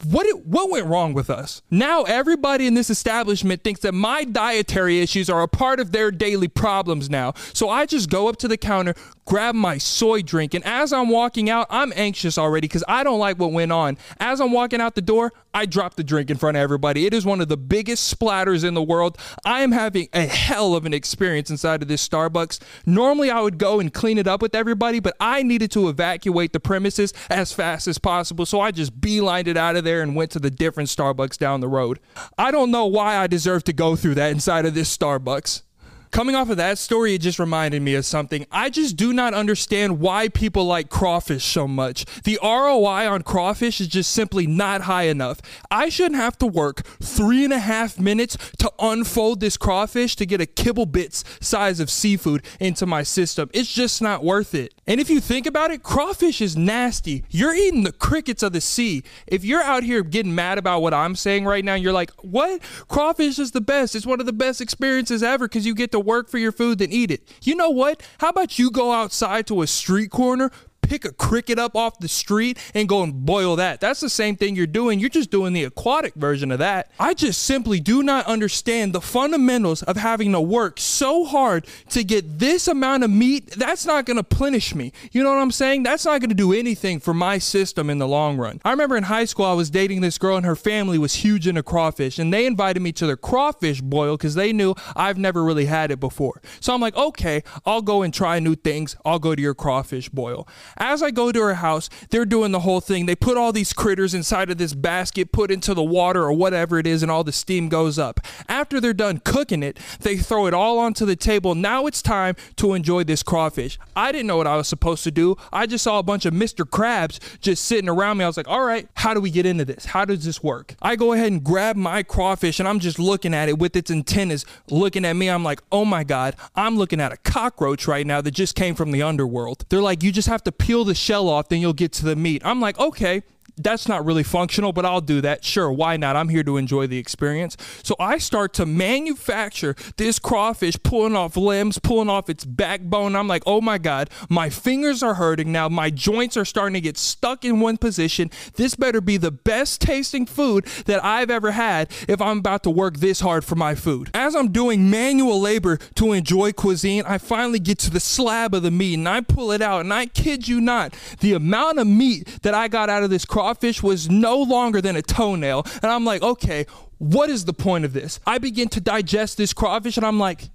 What 0.04 0.26
what 0.44 0.70
went 0.70 0.86
wrong 0.86 1.12
with 1.12 1.30
us? 1.30 1.62
Now 1.70 2.02
everybody 2.02 2.66
in 2.66 2.74
this 2.74 2.90
establishment 2.90 3.62
thinks 3.62 3.80
that 3.80 3.92
my 3.92 4.24
dietary 4.24 5.00
issues 5.00 5.30
are 5.30 5.42
a 5.42 5.48
part 5.48 5.80
of 5.80 5.92
their 5.92 6.10
daily 6.10 6.48
problems 6.48 7.08
now. 7.08 7.34
So 7.52 7.68
I 7.68 7.86
just 7.86 8.10
go 8.10 8.28
up 8.28 8.36
to 8.38 8.48
the 8.48 8.56
counter, 8.56 8.94
grab 9.24 9.54
my 9.54 9.78
soy 9.78 10.22
drink, 10.22 10.54
and 10.54 10.64
as 10.64 10.92
I'm 10.92 11.08
walking 11.08 11.48
out, 11.48 11.66
I'm 11.70 11.92
anxious 11.96 12.38
already 12.38 12.66
because 12.66 12.84
I 12.88 13.04
don't 13.04 13.18
like 13.18 13.38
what 13.38 13.52
went 13.52 13.72
on. 13.72 13.98
As 14.18 14.40
I'm 14.40 14.52
walking 14.52 14.80
out 14.80 14.94
the 14.94 15.02
door, 15.02 15.32
I 15.54 15.66
drop 15.66 15.94
the 15.94 16.04
drink 16.04 16.30
in 16.30 16.38
front 16.38 16.56
of 16.56 16.62
everybody. 16.62 17.06
It 17.06 17.12
is 17.12 17.26
one 17.26 17.40
of 17.40 17.48
the 17.48 17.56
biggest 17.56 18.18
splatters 18.18 18.64
in 18.64 18.74
the 18.74 18.82
world. 18.82 19.18
I 19.44 19.60
am 19.60 19.72
having 19.72 20.08
a 20.12 20.26
hell 20.26 20.74
of 20.74 20.86
an 20.86 20.94
experience 20.94 21.50
inside 21.50 21.82
of 21.82 21.88
this 21.88 22.06
Starbucks. 22.06 22.60
Normally, 22.86 23.30
I 23.30 23.40
would 23.40 23.58
go 23.58 23.78
and 23.78 23.92
clean 23.92 24.18
it 24.18 24.26
up 24.26 24.40
with 24.40 24.54
everybody, 24.54 24.98
but 24.98 25.14
I 25.20 25.42
needed 25.42 25.70
to 25.72 25.88
evacuate 25.88 26.52
the 26.52 26.60
premises 26.60 27.12
as 27.28 27.52
fast 27.52 27.86
as 27.86 27.98
possible. 27.98 28.46
So 28.46 28.60
I 28.60 28.70
just 28.70 29.00
beelined 29.00 29.46
it 29.46 29.56
out 29.56 29.76
of 29.76 29.84
there 29.84 30.02
and 30.02 30.16
went 30.16 30.30
to 30.32 30.38
the 30.38 30.50
different 30.50 30.88
Starbucks 30.88 31.36
down 31.36 31.60
the 31.60 31.68
road. 31.68 32.00
I 32.38 32.50
don't 32.50 32.70
know 32.70 32.86
why 32.86 33.16
I 33.16 33.26
deserve 33.26 33.64
to 33.64 33.72
go 33.72 33.94
through 33.96 34.14
that 34.16 34.30
inside 34.30 34.64
of 34.64 34.74
this 34.74 34.94
Starbucks. 34.96 35.62
Coming 36.12 36.34
off 36.34 36.50
of 36.50 36.58
that 36.58 36.76
story, 36.76 37.14
it 37.14 37.22
just 37.22 37.38
reminded 37.38 37.80
me 37.80 37.94
of 37.94 38.04
something. 38.04 38.44
I 38.52 38.68
just 38.68 38.96
do 38.96 39.14
not 39.14 39.32
understand 39.32 39.98
why 39.98 40.28
people 40.28 40.66
like 40.66 40.90
crawfish 40.90 41.42
so 41.42 41.66
much. 41.66 42.04
The 42.24 42.38
ROI 42.42 43.08
on 43.10 43.22
crawfish 43.22 43.80
is 43.80 43.88
just 43.88 44.12
simply 44.12 44.46
not 44.46 44.82
high 44.82 45.04
enough. 45.04 45.40
I 45.70 45.88
shouldn't 45.88 46.20
have 46.20 46.36
to 46.40 46.46
work 46.46 46.82
three 47.02 47.44
and 47.44 47.52
a 47.54 47.58
half 47.58 47.98
minutes 47.98 48.36
to 48.58 48.70
unfold 48.78 49.40
this 49.40 49.56
crawfish 49.56 50.14
to 50.16 50.26
get 50.26 50.42
a 50.42 50.44
kibble 50.44 50.84
bits 50.84 51.24
size 51.40 51.80
of 51.80 51.88
seafood 51.88 52.42
into 52.60 52.84
my 52.84 53.04
system. 53.04 53.48
It's 53.54 53.72
just 53.72 54.02
not 54.02 54.22
worth 54.22 54.54
it. 54.54 54.74
And 54.86 55.00
if 55.00 55.08
you 55.08 55.18
think 55.18 55.46
about 55.46 55.70
it, 55.70 55.82
crawfish 55.82 56.42
is 56.42 56.58
nasty. 56.58 57.24
You're 57.30 57.54
eating 57.54 57.84
the 57.84 57.92
crickets 57.92 58.42
of 58.42 58.52
the 58.52 58.60
sea. 58.60 59.02
If 59.26 59.46
you're 59.46 59.62
out 59.62 59.82
here 59.82 60.02
getting 60.02 60.34
mad 60.34 60.58
about 60.58 60.82
what 60.82 60.92
I'm 60.92 61.16
saying 61.16 61.46
right 61.46 61.64
now, 61.64 61.74
you're 61.74 61.94
like, 61.94 62.10
what? 62.20 62.60
Crawfish 62.88 63.38
is 63.38 63.52
the 63.52 63.62
best. 63.62 63.94
It's 63.94 64.04
one 64.04 64.20
of 64.20 64.26
the 64.26 64.32
best 64.34 64.60
experiences 64.60 65.22
ever 65.22 65.48
because 65.48 65.64
you 65.64 65.74
get 65.74 65.90
to 65.92 66.01
work 66.02 66.28
for 66.28 66.38
your 66.38 66.52
food 66.52 66.80
and 66.80 66.92
eat 66.92 67.10
it. 67.10 67.22
You 67.42 67.54
know 67.54 67.70
what? 67.70 68.02
How 68.18 68.28
about 68.28 68.58
you 68.58 68.70
go 68.70 68.92
outside 68.92 69.46
to 69.46 69.62
a 69.62 69.66
street 69.66 70.10
corner, 70.10 70.50
pick 70.92 71.06
a 71.06 71.12
cricket 71.12 71.58
up 71.58 71.74
off 71.74 71.98
the 72.00 72.08
street 72.08 72.58
and 72.74 72.86
go 72.86 73.02
and 73.02 73.24
boil 73.24 73.56
that. 73.56 73.80
That's 73.80 74.00
the 74.00 74.10
same 74.10 74.36
thing 74.36 74.54
you're 74.54 74.66
doing. 74.66 75.00
You're 75.00 75.08
just 75.08 75.30
doing 75.30 75.54
the 75.54 75.64
aquatic 75.64 76.12
version 76.14 76.52
of 76.52 76.58
that. 76.58 76.90
I 77.00 77.14
just 77.14 77.44
simply 77.44 77.80
do 77.80 78.02
not 78.02 78.26
understand 78.26 78.92
the 78.92 79.00
fundamentals 79.00 79.82
of 79.84 79.96
having 79.96 80.32
to 80.32 80.40
work 80.42 80.78
so 80.78 81.24
hard 81.24 81.66
to 81.88 82.04
get 82.04 82.38
this 82.38 82.68
amount 82.68 83.04
of 83.04 83.10
meat. 83.10 83.52
That's 83.52 83.86
not 83.86 84.04
going 84.04 84.18
to 84.18 84.22
plenish 84.22 84.74
me. 84.74 84.92
You 85.12 85.22
know 85.22 85.30
what 85.30 85.40
I'm 85.40 85.50
saying? 85.50 85.82
That's 85.84 86.04
not 86.04 86.20
going 86.20 86.28
to 86.28 86.34
do 86.34 86.52
anything 86.52 87.00
for 87.00 87.14
my 87.14 87.38
system 87.38 87.88
in 87.88 87.96
the 87.96 88.06
long 88.06 88.36
run. 88.36 88.60
I 88.62 88.70
remember 88.70 88.98
in 88.98 89.04
high 89.04 89.24
school, 89.24 89.46
I 89.46 89.54
was 89.54 89.70
dating 89.70 90.02
this 90.02 90.18
girl 90.18 90.36
and 90.36 90.44
her 90.44 90.56
family 90.56 90.98
was 90.98 91.14
huge 91.14 91.48
into 91.48 91.62
crawfish 91.62 92.18
and 92.18 92.34
they 92.34 92.44
invited 92.44 92.80
me 92.80 92.92
to 92.92 93.06
their 93.06 93.16
crawfish 93.16 93.80
boil 93.80 94.18
because 94.18 94.34
they 94.34 94.52
knew 94.52 94.74
I've 94.94 95.16
never 95.16 95.42
really 95.42 95.64
had 95.64 95.90
it 95.90 96.00
before. 96.00 96.42
So 96.60 96.74
I'm 96.74 96.82
like, 96.82 96.96
okay, 96.96 97.42
I'll 97.64 97.80
go 97.80 98.02
and 98.02 98.12
try 98.12 98.38
new 98.40 98.56
things. 98.56 98.94
I'll 99.06 99.18
go 99.18 99.34
to 99.34 99.40
your 99.40 99.54
crawfish 99.54 100.10
boil. 100.10 100.46
As 100.82 101.00
I 101.00 101.12
go 101.12 101.30
to 101.30 101.40
her 101.40 101.54
house, 101.54 101.88
they're 102.10 102.24
doing 102.24 102.50
the 102.50 102.58
whole 102.58 102.80
thing. 102.80 103.06
They 103.06 103.14
put 103.14 103.36
all 103.36 103.52
these 103.52 103.72
critters 103.72 104.14
inside 104.14 104.50
of 104.50 104.58
this 104.58 104.74
basket, 104.74 105.30
put 105.30 105.52
into 105.52 105.74
the 105.74 105.82
water 105.82 106.24
or 106.24 106.32
whatever 106.32 106.76
it 106.76 106.88
is, 106.88 107.04
and 107.04 107.10
all 107.10 107.22
the 107.22 107.30
steam 107.30 107.68
goes 107.68 108.00
up. 108.00 108.18
After 108.48 108.80
they're 108.80 108.92
done 108.92 109.20
cooking 109.24 109.62
it, 109.62 109.78
they 110.00 110.16
throw 110.16 110.46
it 110.46 110.54
all 110.54 110.80
onto 110.80 111.06
the 111.06 111.14
table. 111.14 111.54
Now 111.54 111.86
it's 111.86 112.02
time 112.02 112.34
to 112.56 112.74
enjoy 112.74 113.04
this 113.04 113.22
crawfish. 113.22 113.78
I 113.94 114.10
didn't 114.10 114.26
know 114.26 114.36
what 114.36 114.48
I 114.48 114.56
was 114.56 114.66
supposed 114.66 115.04
to 115.04 115.12
do. 115.12 115.36
I 115.52 115.66
just 115.66 115.84
saw 115.84 116.00
a 116.00 116.02
bunch 116.02 116.26
of 116.26 116.34
Mr. 116.34 116.68
Krabs 116.68 117.20
just 117.40 117.64
sitting 117.64 117.88
around 117.88 118.18
me. 118.18 118.24
I 118.24 118.26
was 118.26 118.36
like, 118.36 118.48
all 118.48 118.64
right, 118.64 118.88
how 118.94 119.14
do 119.14 119.20
we 119.20 119.30
get 119.30 119.46
into 119.46 119.64
this? 119.64 119.84
How 119.84 120.04
does 120.04 120.24
this 120.24 120.42
work? 120.42 120.74
I 120.82 120.96
go 120.96 121.12
ahead 121.12 121.30
and 121.30 121.44
grab 121.44 121.76
my 121.76 122.02
crawfish 122.02 122.58
and 122.58 122.68
I'm 122.68 122.80
just 122.80 122.98
looking 122.98 123.34
at 123.34 123.48
it 123.48 123.56
with 123.56 123.76
its 123.76 123.88
antennas 123.88 124.44
looking 124.68 125.04
at 125.04 125.14
me. 125.14 125.30
I'm 125.30 125.44
like, 125.44 125.62
oh 125.70 125.84
my 125.84 126.02
God, 126.02 126.34
I'm 126.56 126.76
looking 126.76 127.00
at 127.00 127.12
a 127.12 127.18
cockroach 127.18 127.86
right 127.86 128.04
now 128.04 128.20
that 128.20 128.32
just 128.32 128.56
came 128.56 128.74
from 128.74 128.90
the 128.90 129.02
underworld. 129.02 129.64
They're 129.68 129.80
like, 129.80 130.02
you 130.02 130.10
just 130.10 130.26
have 130.26 130.42
to 130.42 130.50
peel 130.50 130.71
the 130.84 130.94
shell 130.94 131.28
off, 131.28 131.48
then 131.48 131.60
you'll 131.60 131.72
get 131.72 131.92
to 131.92 132.04
the 132.04 132.16
meat. 132.16 132.42
I'm 132.44 132.60
like, 132.60 132.78
okay, 132.78 133.22
that's 133.56 133.88
not 133.88 134.04
really 134.04 134.22
functional, 134.22 134.72
but 134.72 134.84
I'll 134.84 135.00
do 135.00 135.20
that. 135.20 135.44
Sure, 135.44 135.70
why 135.70 135.96
not? 135.96 136.16
I'm 136.16 136.28
here 136.28 136.42
to 136.42 136.56
enjoy 136.56 136.86
the 136.86 136.98
experience. 136.98 137.56
So 137.82 137.94
I 138.00 138.18
start 138.18 138.52
to 138.54 138.66
manufacture 138.66 139.74
this 139.96 140.18
crawfish, 140.18 140.76
pulling 140.82 141.14
off 141.14 141.36
limbs, 141.36 141.78
pulling 141.78 142.08
off 142.08 142.28
its 142.28 142.44
backbone. 142.44 143.14
I'm 143.14 143.28
like, 143.28 143.42
oh 143.46 143.60
my 143.60 143.78
God, 143.78 144.10
my 144.28 144.50
fingers 144.50 145.02
are 145.02 145.14
hurting 145.14 145.52
now. 145.52 145.68
My 145.68 145.90
joints 145.90 146.36
are 146.36 146.44
starting 146.44 146.74
to 146.74 146.80
get 146.80 146.96
stuck 146.96 147.44
in 147.44 147.60
one 147.60 147.76
position. 147.76 148.30
This 148.54 148.74
better 148.74 149.00
be 149.00 149.16
the 149.16 149.30
best 149.30 149.80
tasting 149.80 150.26
food 150.26 150.64
that 150.86 151.04
I've 151.04 151.30
ever 151.30 151.52
had 151.52 151.90
if 152.08 152.20
I'm 152.20 152.38
about 152.38 152.62
to 152.64 152.70
work 152.70 152.98
this 152.98 153.20
hard 153.20 153.44
for 153.44 153.54
my 153.54 153.74
food. 153.74 154.10
As 154.14 154.34
I'm 154.34 154.50
doing 154.52 154.90
manual 154.90 155.40
labor 155.40 155.76
to 155.96 156.12
enjoy 156.12 156.52
cuisine, 156.52 157.04
I 157.06 157.18
finally 157.18 157.58
get 157.58 157.78
to 157.80 157.90
the 157.90 158.00
slab 158.00 158.54
of 158.54 158.62
the 158.62 158.70
meat 158.70 158.94
and 158.94 159.08
I 159.08 159.20
pull 159.20 159.52
it 159.52 159.62
out. 159.62 159.82
And 159.82 159.92
I 159.92 160.06
kid 160.06 160.48
you 160.48 160.60
not, 160.60 160.94
the 161.20 161.34
amount 161.34 161.78
of 161.78 161.86
meat 161.86 162.40
that 162.42 162.54
I 162.54 162.68
got 162.68 162.88
out 162.88 163.02
of 163.02 163.10
this 163.10 163.24
crawfish 163.24 163.51
was 163.82 164.08
no 164.08 164.38
longer 164.40 164.80
than 164.80 164.96
a 164.96 165.02
toenail. 165.02 165.66
And 165.82 165.90
I'm 165.90 166.04
like, 166.04 166.22
okay, 166.22 166.66
what 166.98 167.30
is 167.30 167.44
the 167.44 167.52
point 167.52 167.84
of 167.84 167.92
this? 167.92 168.20
I 168.26 168.38
begin 168.38 168.68
to 168.70 168.80
digest 168.80 169.36
this 169.36 169.52
crawfish 169.52 169.96
and 169.96 170.06
I'm 170.06 170.18
like, 170.18 170.48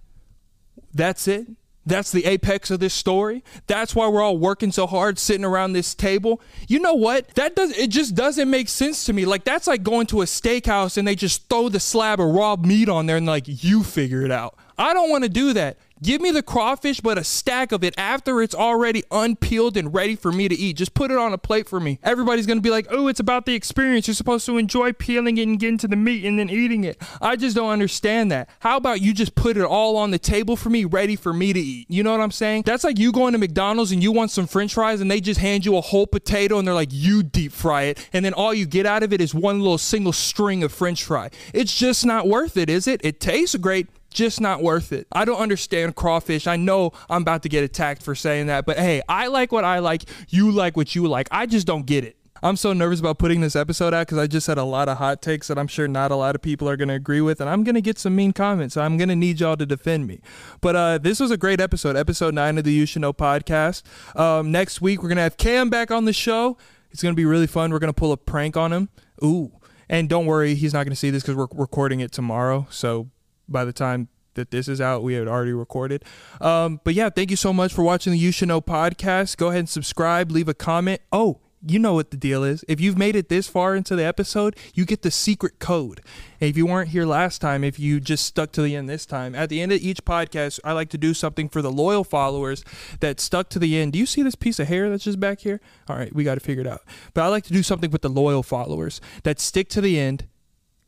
that's 0.93 1.27
it? 1.27 1.47
That's 1.85 2.11
the 2.11 2.25
apex 2.25 2.69
of 2.69 2.81
this 2.81 2.93
story. 2.93 3.45
That's 3.67 3.95
why 3.95 4.09
we're 4.09 4.21
all 4.21 4.37
working 4.37 4.73
so 4.73 4.87
hard 4.87 5.17
sitting 5.17 5.45
around 5.45 5.71
this 5.71 5.95
table. 5.95 6.41
You 6.67 6.79
know 6.79 6.93
what? 6.93 7.29
That 7.35 7.55
does 7.55 7.77
it 7.77 7.87
just 7.87 8.13
doesn't 8.13 8.49
make 8.49 8.67
sense 8.67 9.05
to 9.05 9.13
me. 9.13 9.23
Like 9.25 9.45
that's 9.45 9.67
like 9.67 9.83
going 9.83 10.05
to 10.07 10.21
a 10.21 10.25
steakhouse 10.25 10.97
and 10.97 11.07
they 11.07 11.15
just 11.15 11.47
throw 11.47 11.69
the 11.69 11.79
slab 11.79 12.19
of 12.19 12.27
raw 12.27 12.57
meat 12.57 12.89
on 12.89 13.05
there 13.05 13.15
and 13.15 13.25
like 13.25 13.45
you 13.47 13.83
figure 13.83 14.23
it 14.23 14.31
out. 14.31 14.55
I 14.77 14.93
don't 14.93 15.09
want 15.09 15.23
to 15.23 15.29
do 15.29 15.53
that. 15.53 15.77
Give 16.03 16.21
me 16.21 16.29
the 16.29 16.43
crawfish, 16.43 16.99
but 16.99 17.17
a 17.17 17.23
stack 17.23 17.71
of 17.71 17.83
it 17.83 17.95
after 17.97 18.41
it's 18.43 18.53
already 18.53 19.03
unpeeled 19.09 19.77
and 19.77 19.91
ready 19.91 20.15
for 20.15 20.31
me 20.31 20.47
to 20.47 20.55
eat. 20.55 20.77
Just 20.77 20.93
put 20.93 21.09
it 21.09 21.17
on 21.17 21.33
a 21.33 21.39
plate 21.39 21.67
for 21.67 21.79
me. 21.79 21.99
Everybody's 22.03 22.45
gonna 22.45 22.61
be 22.61 22.69
like, 22.69 22.85
oh, 22.91 23.07
it's 23.07 23.19
about 23.19 23.47
the 23.47 23.55
experience. 23.55 24.07
You're 24.07 24.13
supposed 24.13 24.45
to 24.45 24.59
enjoy 24.59 24.93
peeling 24.93 25.39
it 25.39 25.47
and 25.47 25.59
getting 25.59 25.79
to 25.79 25.87
the 25.87 25.95
meat 25.95 26.23
and 26.23 26.37
then 26.37 26.51
eating 26.51 26.83
it. 26.83 27.01
I 27.19 27.35
just 27.35 27.55
don't 27.55 27.71
understand 27.71 28.31
that. 28.31 28.47
How 28.59 28.77
about 28.77 29.01
you 29.01 29.11
just 29.11 29.33
put 29.33 29.57
it 29.57 29.63
all 29.63 29.97
on 29.97 30.11
the 30.11 30.19
table 30.19 30.55
for 30.55 30.69
me, 30.69 30.85
ready 30.85 31.15
for 31.15 31.33
me 31.33 31.51
to 31.51 31.59
eat? 31.59 31.89
You 31.89 32.03
know 32.03 32.11
what 32.11 32.21
I'm 32.21 32.31
saying? 32.31 32.63
That's 32.63 32.83
like 32.83 32.99
you 32.99 33.11
going 33.11 33.33
to 33.33 33.39
McDonald's 33.39 33.91
and 33.91 34.03
you 34.03 34.11
want 34.11 34.29
some 34.29 34.45
french 34.45 34.75
fries 34.75 35.01
and 35.01 35.09
they 35.09 35.19
just 35.19 35.39
hand 35.39 35.65
you 35.65 35.77
a 35.77 35.81
whole 35.81 36.05
potato 36.05 36.59
and 36.59 36.67
they're 36.67 36.75
like, 36.75 36.89
you 36.91 37.23
deep 37.23 37.51
fry 37.51 37.83
it. 37.83 38.07
And 38.13 38.23
then 38.23 38.33
all 38.33 38.53
you 38.53 38.67
get 38.67 38.85
out 38.85 39.01
of 39.01 39.13
it 39.13 39.19
is 39.19 39.33
one 39.33 39.61
little 39.61 39.79
single 39.79 40.13
string 40.13 40.63
of 40.63 40.71
french 40.71 41.03
fry. 41.03 41.31
It's 41.55 41.75
just 41.75 42.05
not 42.05 42.27
worth 42.27 42.55
it, 42.55 42.69
is 42.69 42.87
it? 42.87 43.01
It 43.03 43.19
tastes 43.19 43.55
great 43.55 43.87
just 44.09 44.41
not 44.41 44.61
worth 44.61 44.91
it. 44.91 45.07
I 45.11 45.25
don't 45.25 45.39
understand 45.39 45.95
crawfish. 45.95 46.47
I 46.47 46.55
know 46.55 46.91
I'm 47.09 47.21
about 47.21 47.43
to 47.43 47.49
get 47.49 47.63
attacked 47.63 48.03
for 48.03 48.15
saying 48.15 48.47
that, 48.47 48.65
but 48.65 48.77
hey, 48.77 49.01
I 49.07 49.27
like 49.27 49.51
what 49.51 49.63
I 49.63 49.79
like. 49.79 50.03
You 50.29 50.51
like 50.51 50.77
what 50.77 50.95
you 50.95 51.07
like. 51.07 51.27
I 51.31 51.45
just 51.45 51.67
don't 51.67 51.85
get 51.85 52.03
it. 52.03 52.17
I'm 52.43 52.55
so 52.55 52.73
nervous 52.73 52.99
about 52.99 53.17
putting 53.17 53.41
this 53.41 53.55
episode 53.55 53.93
out 53.93 54.07
because 54.07 54.17
I 54.17 54.27
just 54.27 54.47
had 54.47 54.57
a 54.57 54.63
lot 54.63 54.89
of 54.89 54.97
hot 54.97 55.21
takes 55.21 55.47
that 55.47 55.57
I'm 55.57 55.67
sure 55.67 55.87
not 55.87 56.11
a 56.11 56.15
lot 56.15 56.35
of 56.35 56.41
people 56.41 56.69
are 56.69 56.77
going 56.77 56.89
to 56.89 56.93
agree 56.93 57.21
with, 57.21 57.41
and 57.41 57.49
I'm 57.49 57.63
going 57.63 57.75
to 57.75 57.81
get 57.81 57.97
some 57.97 58.15
mean 58.15 58.31
comments. 58.31 58.75
So 58.75 58.81
I'm 58.81 58.97
going 58.97 59.09
to 59.09 59.15
need 59.15 59.39
y'all 59.39 59.57
to 59.57 59.65
defend 59.65 60.07
me. 60.07 60.21
But 60.61 60.75
uh, 60.75 60.97
this 60.99 61.19
was 61.19 61.31
a 61.31 61.37
great 61.37 61.59
episode, 61.59 61.95
episode 61.95 62.33
nine 62.33 62.57
of 62.57 62.63
the 62.63 62.71
You 62.71 62.85
Should 62.85 63.01
Know 63.01 63.13
podcast. 63.13 63.83
Um, 64.19 64.51
next 64.51 64.81
week, 64.81 65.01
we're 65.01 65.09
going 65.09 65.17
to 65.17 65.23
have 65.23 65.37
Cam 65.37 65.69
back 65.69 65.89
on 65.91 66.05
the 66.05 66.13
show. 66.13 66.57
It's 66.91 67.01
going 67.01 67.13
to 67.13 67.17
be 67.17 67.25
really 67.25 67.47
fun. 67.47 67.71
We're 67.71 67.79
going 67.79 67.93
to 67.93 67.99
pull 67.99 68.11
a 68.11 68.17
prank 68.17 68.55
on 68.55 68.71
him. 68.71 68.89
Ooh. 69.23 69.51
And 69.89 70.09
don't 70.09 70.25
worry, 70.25 70.53
he's 70.55 70.73
not 70.73 70.83
going 70.83 70.91
to 70.91 70.97
see 70.97 71.09
this 71.09 71.23
because 71.23 71.35
we're 71.35 71.47
recording 71.53 72.01
it 72.01 72.11
tomorrow. 72.11 72.67
So 72.69 73.09
by 73.47 73.65
the 73.65 73.73
time 73.73 74.09
that 74.33 74.51
this 74.51 74.67
is 74.67 74.79
out, 74.79 75.03
we 75.03 75.15
had 75.15 75.27
already 75.27 75.53
recorded. 75.53 76.05
Um, 76.39 76.79
but 76.83 76.93
yeah, 76.93 77.09
thank 77.09 77.29
you 77.29 77.37
so 77.37 77.51
much 77.51 77.73
for 77.73 77.83
watching 77.83 78.11
the 78.11 78.19
You 78.19 78.31
Should 78.31 78.47
Know 78.47 78.61
podcast. 78.61 79.37
Go 79.37 79.47
ahead 79.47 79.59
and 79.59 79.69
subscribe, 79.69 80.31
leave 80.31 80.47
a 80.47 80.53
comment. 80.53 81.01
Oh, 81.11 81.41
you 81.65 81.79
know 81.79 81.93
what 81.93 82.11
the 82.11 82.17
deal 82.17 82.43
is. 82.43 82.63
If 82.67 82.79
you've 82.79 82.97
made 82.97 83.15
it 83.15 83.29
this 83.29 83.47
far 83.47 83.75
into 83.75 83.95
the 83.95 84.05
episode, 84.05 84.55
you 84.73 84.85
get 84.85 85.01
the 85.01 85.11
secret 85.11 85.59
code. 85.59 86.01
And 86.39 86.49
if 86.49 86.55
you 86.55 86.67
weren't 86.67 86.89
here 86.89 87.05
last 87.05 87.41
time, 87.41 87.63
if 87.63 87.79
you 87.79 87.99
just 87.99 88.25
stuck 88.25 88.51
to 88.53 88.61
the 88.61 88.75
end 88.75 88.87
this 88.87 89.05
time, 89.05 89.33
at 89.33 89.49
the 89.49 89.59
end 89.59 89.71
of 89.71 89.81
each 89.81 90.05
podcast, 90.05 90.59
I 90.63 90.73
like 90.73 90.89
to 90.89 90.97
do 90.97 91.13
something 91.13 91.49
for 91.49 91.61
the 91.61 91.71
loyal 91.71 92.03
followers 92.03 92.63
that 92.99 93.19
stuck 93.19 93.49
to 93.49 93.59
the 93.59 93.75
end. 93.77 93.93
Do 93.93 93.99
you 93.99 94.05
see 94.05 94.21
this 94.21 94.35
piece 94.35 94.59
of 94.59 94.67
hair 94.67 94.89
that's 94.89 95.03
just 95.03 95.19
back 95.19 95.39
here? 95.39 95.59
All 95.89 95.97
right, 95.97 96.13
we 96.13 96.23
got 96.23 96.35
to 96.35 96.41
figure 96.41 96.61
it 96.61 96.67
out. 96.67 96.81
But 97.13 97.23
I 97.23 97.27
like 97.27 97.43
to 97.45 97.53
do 97.53 97.63
something 97.63 97.89
with 97.89 98.03
the 98.03 98.09
loyal 98.09 98.43
followers 98.43 99.01
that 99.23 99.39
stick 99.39 99.67
to 99.69 99.81
the 99.81 99.99
end 99.99 100.27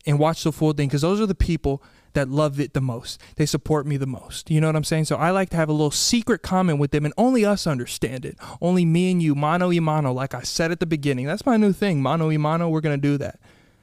and 0.06 0.18
watch 0.18 0.44
the 0.44 0.52
full 0.52 0.72
thing 0.72 0.88
because 0.88 1.02
those 1.02 1.20
are 1.20 1.26
the 1.26 1.34
people 1.34 1.82
that 2.12 2.28
love 2.28 2.58
it 2.58 2.74
the 2.74 2.80
most. 2.80 3.20
They 3.36 3.46
support 3.46 3.86
me 3.86 3.96
the 3.96 4.06
most. 4.06 4.50
You 4.50 4.60
know 4.60 4.66
what 4.66 4.76
I'm 4.76 4.84
saying? 4.84 5.04
So 5.04 5.16
I 5.16 5.30
like 5.30 5.50
to 5.50 5.56
have 5.56 5.68
a 5.68 5.72
little 5.72 5.90
secret 5.90 6.42
comment 6.42 6.78
with 6.78 6.90
them 6.90 7.04
and 7.04 7.14
only 7.16 7.44
us 7.44 7.66
understand 7.66 8.24
it. 8.24 8.36
Only 8.60 8.84
me 8.84 9.12
and 9.12 9.22
you, 9.22 9.34
mano 9.34 9.68
y 9.68 9.78
mano, 9.78 10.12
like 10.12 10.34
I 10.34 10.42
said 10.42 10.72
at 10.72 10.80
the 10.80 10.86
beginning. 10.86 11.26
That's 11.26 11.46
my 11.46 11.56
new 11.56 11.72
thing, 11.72 12.02
mano 12.02 12.28
y 12.28 12.36
mano. 12.36 12.68
We're 12.68 12.80
going 12.80 13.00
to 13.00 13.08
do 13.08 13.16
that. 13.18 13.38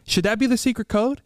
Should 0.05 0.25
that 0.25 0.39
be 0.39 0.47
the 0.47 0.57
secret 0.57 0.87
code? 0.87 1.21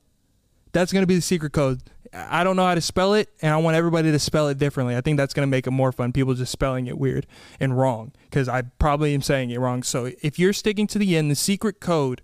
That's 0.74 0.94
going 0.94 1.04
to 1.04 1.08
be 1.08 1.16
the 1.16 1.22
secret 1.22 1.54
code. 1.54 1.82
I 2.14 2.44
don't 2.44 2.56
know 2.56 2.66
how 2.66 2.76
to 2.76 2.82
spell 2.82 3.14
it, 3.14 3.30
and 3.42 3.54
I 3.54 3.58
want 3.58 3.78
everybody 3.78 4.12
to 4.12 4.20
spell 4.20 4.50
it 4.50 4.58
differently. 4.58 4.98
I 4.98 5.02
think 5.02 5.18
that's 5.18 5.34
going 5.34 5.46
to 5.46 5.50
make 5.50 5.66
it 5.66 5.72
more 5.72 5.92
fun. 5.92 6.12
People 6.12 6.34
just 6.34 6.52
spelling 6.52 6.88
it 6.88 6.98
weird 6.98 7.26
and 7.60 7.78
wrong 7.78 8.12
because 8.24 8.50
I 8.50 8.64
probably 8.64 9.14
am 9.14 9.22
saying 9.22 9.50
it 9.52 9.60
wrong. 9.60 9.82
So 9.84 10.12
if 10.22 10.38
you're 10.38 10.54
sticking 10.54 10.88
to 10.88 11.00
the 11.00 11.16
end, 11.16 11.32
the 11.32 11.36
secret 11.36 11.80
code 11.80 12.22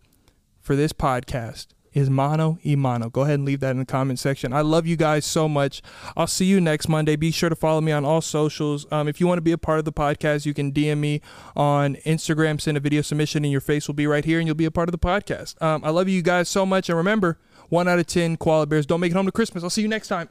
for 0.60 0.76
this 0.76 0.92
podcast 0.92 1.68
is 1.98 2.10
mano 2.10 2.60
y 2.64 2.76
mano. 2.76 3.10
Go 3.10 3.22
ahead 3.22 3.36
and 3.36 3.46
leave 3.46 3.60
that 3.62 3.72
in 3.72 3.80
the 3.80 3.86
comment 3.86 4.20
section. 4.20 4.54
I 4.54 4.62
love 4.62 4.86
you 4.86 4.96
guys 4.96 5.26
so 5.26 5.50
much. 5.50 5.82
I'll 6.16 6.28
see 6.28 6.46
you 6.46 6.62
next 6.62 6.88
Monday. 6.88 7.16
Be 7.16 7.32
sure 7.32 7.50
to 7.50 7.56
follow 7.56 7.82
me 7.82 7.92
on 7.92 8.06
all 8.06 8.22
socials. 8.22 8.86
Um, 8.92 9.08
if 9.08 9.20
you 9.20 9.28
want 9.28 9.38
to 9.40 9.42
be 9.42 9.52
a 9.52 9.58
part 9.58 9.80
of 9.80 9.86
the 9.86 9.92
podcast, 9.92 10.46
you 10.46 10.54
can 10.54 10.72
DM 10.72 11.00
me 11.00 11.22
on 11.56 11.96
Instagram, 12.06 12.62
send 12.62 12.78
a 12.78 12.80
video 12.80 13.02
submission, 13.02 13.44
and 13.44 13.52
your 13.52 13.62
face 13.62 13.88
will 13.88 13.96
be 13.96 14.06
right 14.06 14.24
here, 14.24 14.38
and 14.38 14.48
you'll 14.48 14.56
be 14.56 14.66
a 14.66 14.72
part 14.72 14.88
of 14.88 14.92
the 14.92 15.00
podcast. 15.00 15.60
Um, 15.62 15.84
I 15.84 15.90
love 15.90 16.08
you 16.08 16.22
guys 16.22 16.50
so 16.50 16.66
much. 16.66 16.88
And 16.88 16.98
remember, 16.98 17.40
one 17.70 17.88
out 17.88 17.98
of 18.00 18.06
10 18.06 18.38
koala 18.38 18.68
bears 18.68 18.86
don't 18.86 19.00
make 19.00 19.12
it 19.12 19.16
home 19.16 19.26
to 19.26 19.32
Christmas. 19.32 19.64
I'll 19.64 19.70
see 19.70 19.82
you 19.82 19.88
next 19.88 20.08
time. 20.08 20.30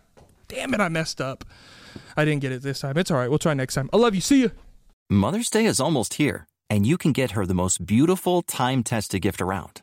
Damn 0.48 0.72
it, 0.72 0.80
I 0.80 0.88
messed 0.88 1.20
up. 1.20 1.44
I 2.16 2.24
didn't 2.24 2.42
get 2.42 2.52
it 2.52 2.62
this 2.62 2.80
time. 2.80 2.96
It's 2.96 3.10
all 3.10 3.16
right. 3.16 3.28
We'll 3.28 3.40
try 3.40 3.54
next 3.54 3.74
time. 3.74 3.90
I 3.92 3.96
love 3.96 4.14
you. 4.14 4.20
See 4.20 4.40
you. 4.40 4.52
Mother's 5.10 5.50
Day 5.50 5.64
is 5.64 5.80
almost 5.80 6.14
here, 6.14 6.46
and 6.70 6.86
you 6.86 6.96
can 6.96 7.12
get 7.12 7.32
her 7.32 7.44
the 7.44 7.54
most 7.54 7.86
beautiful 7.86 8.42
time 8.42 8.84
tested 8.84 9.22
gift 9.22 9.40
around 9.40 9.82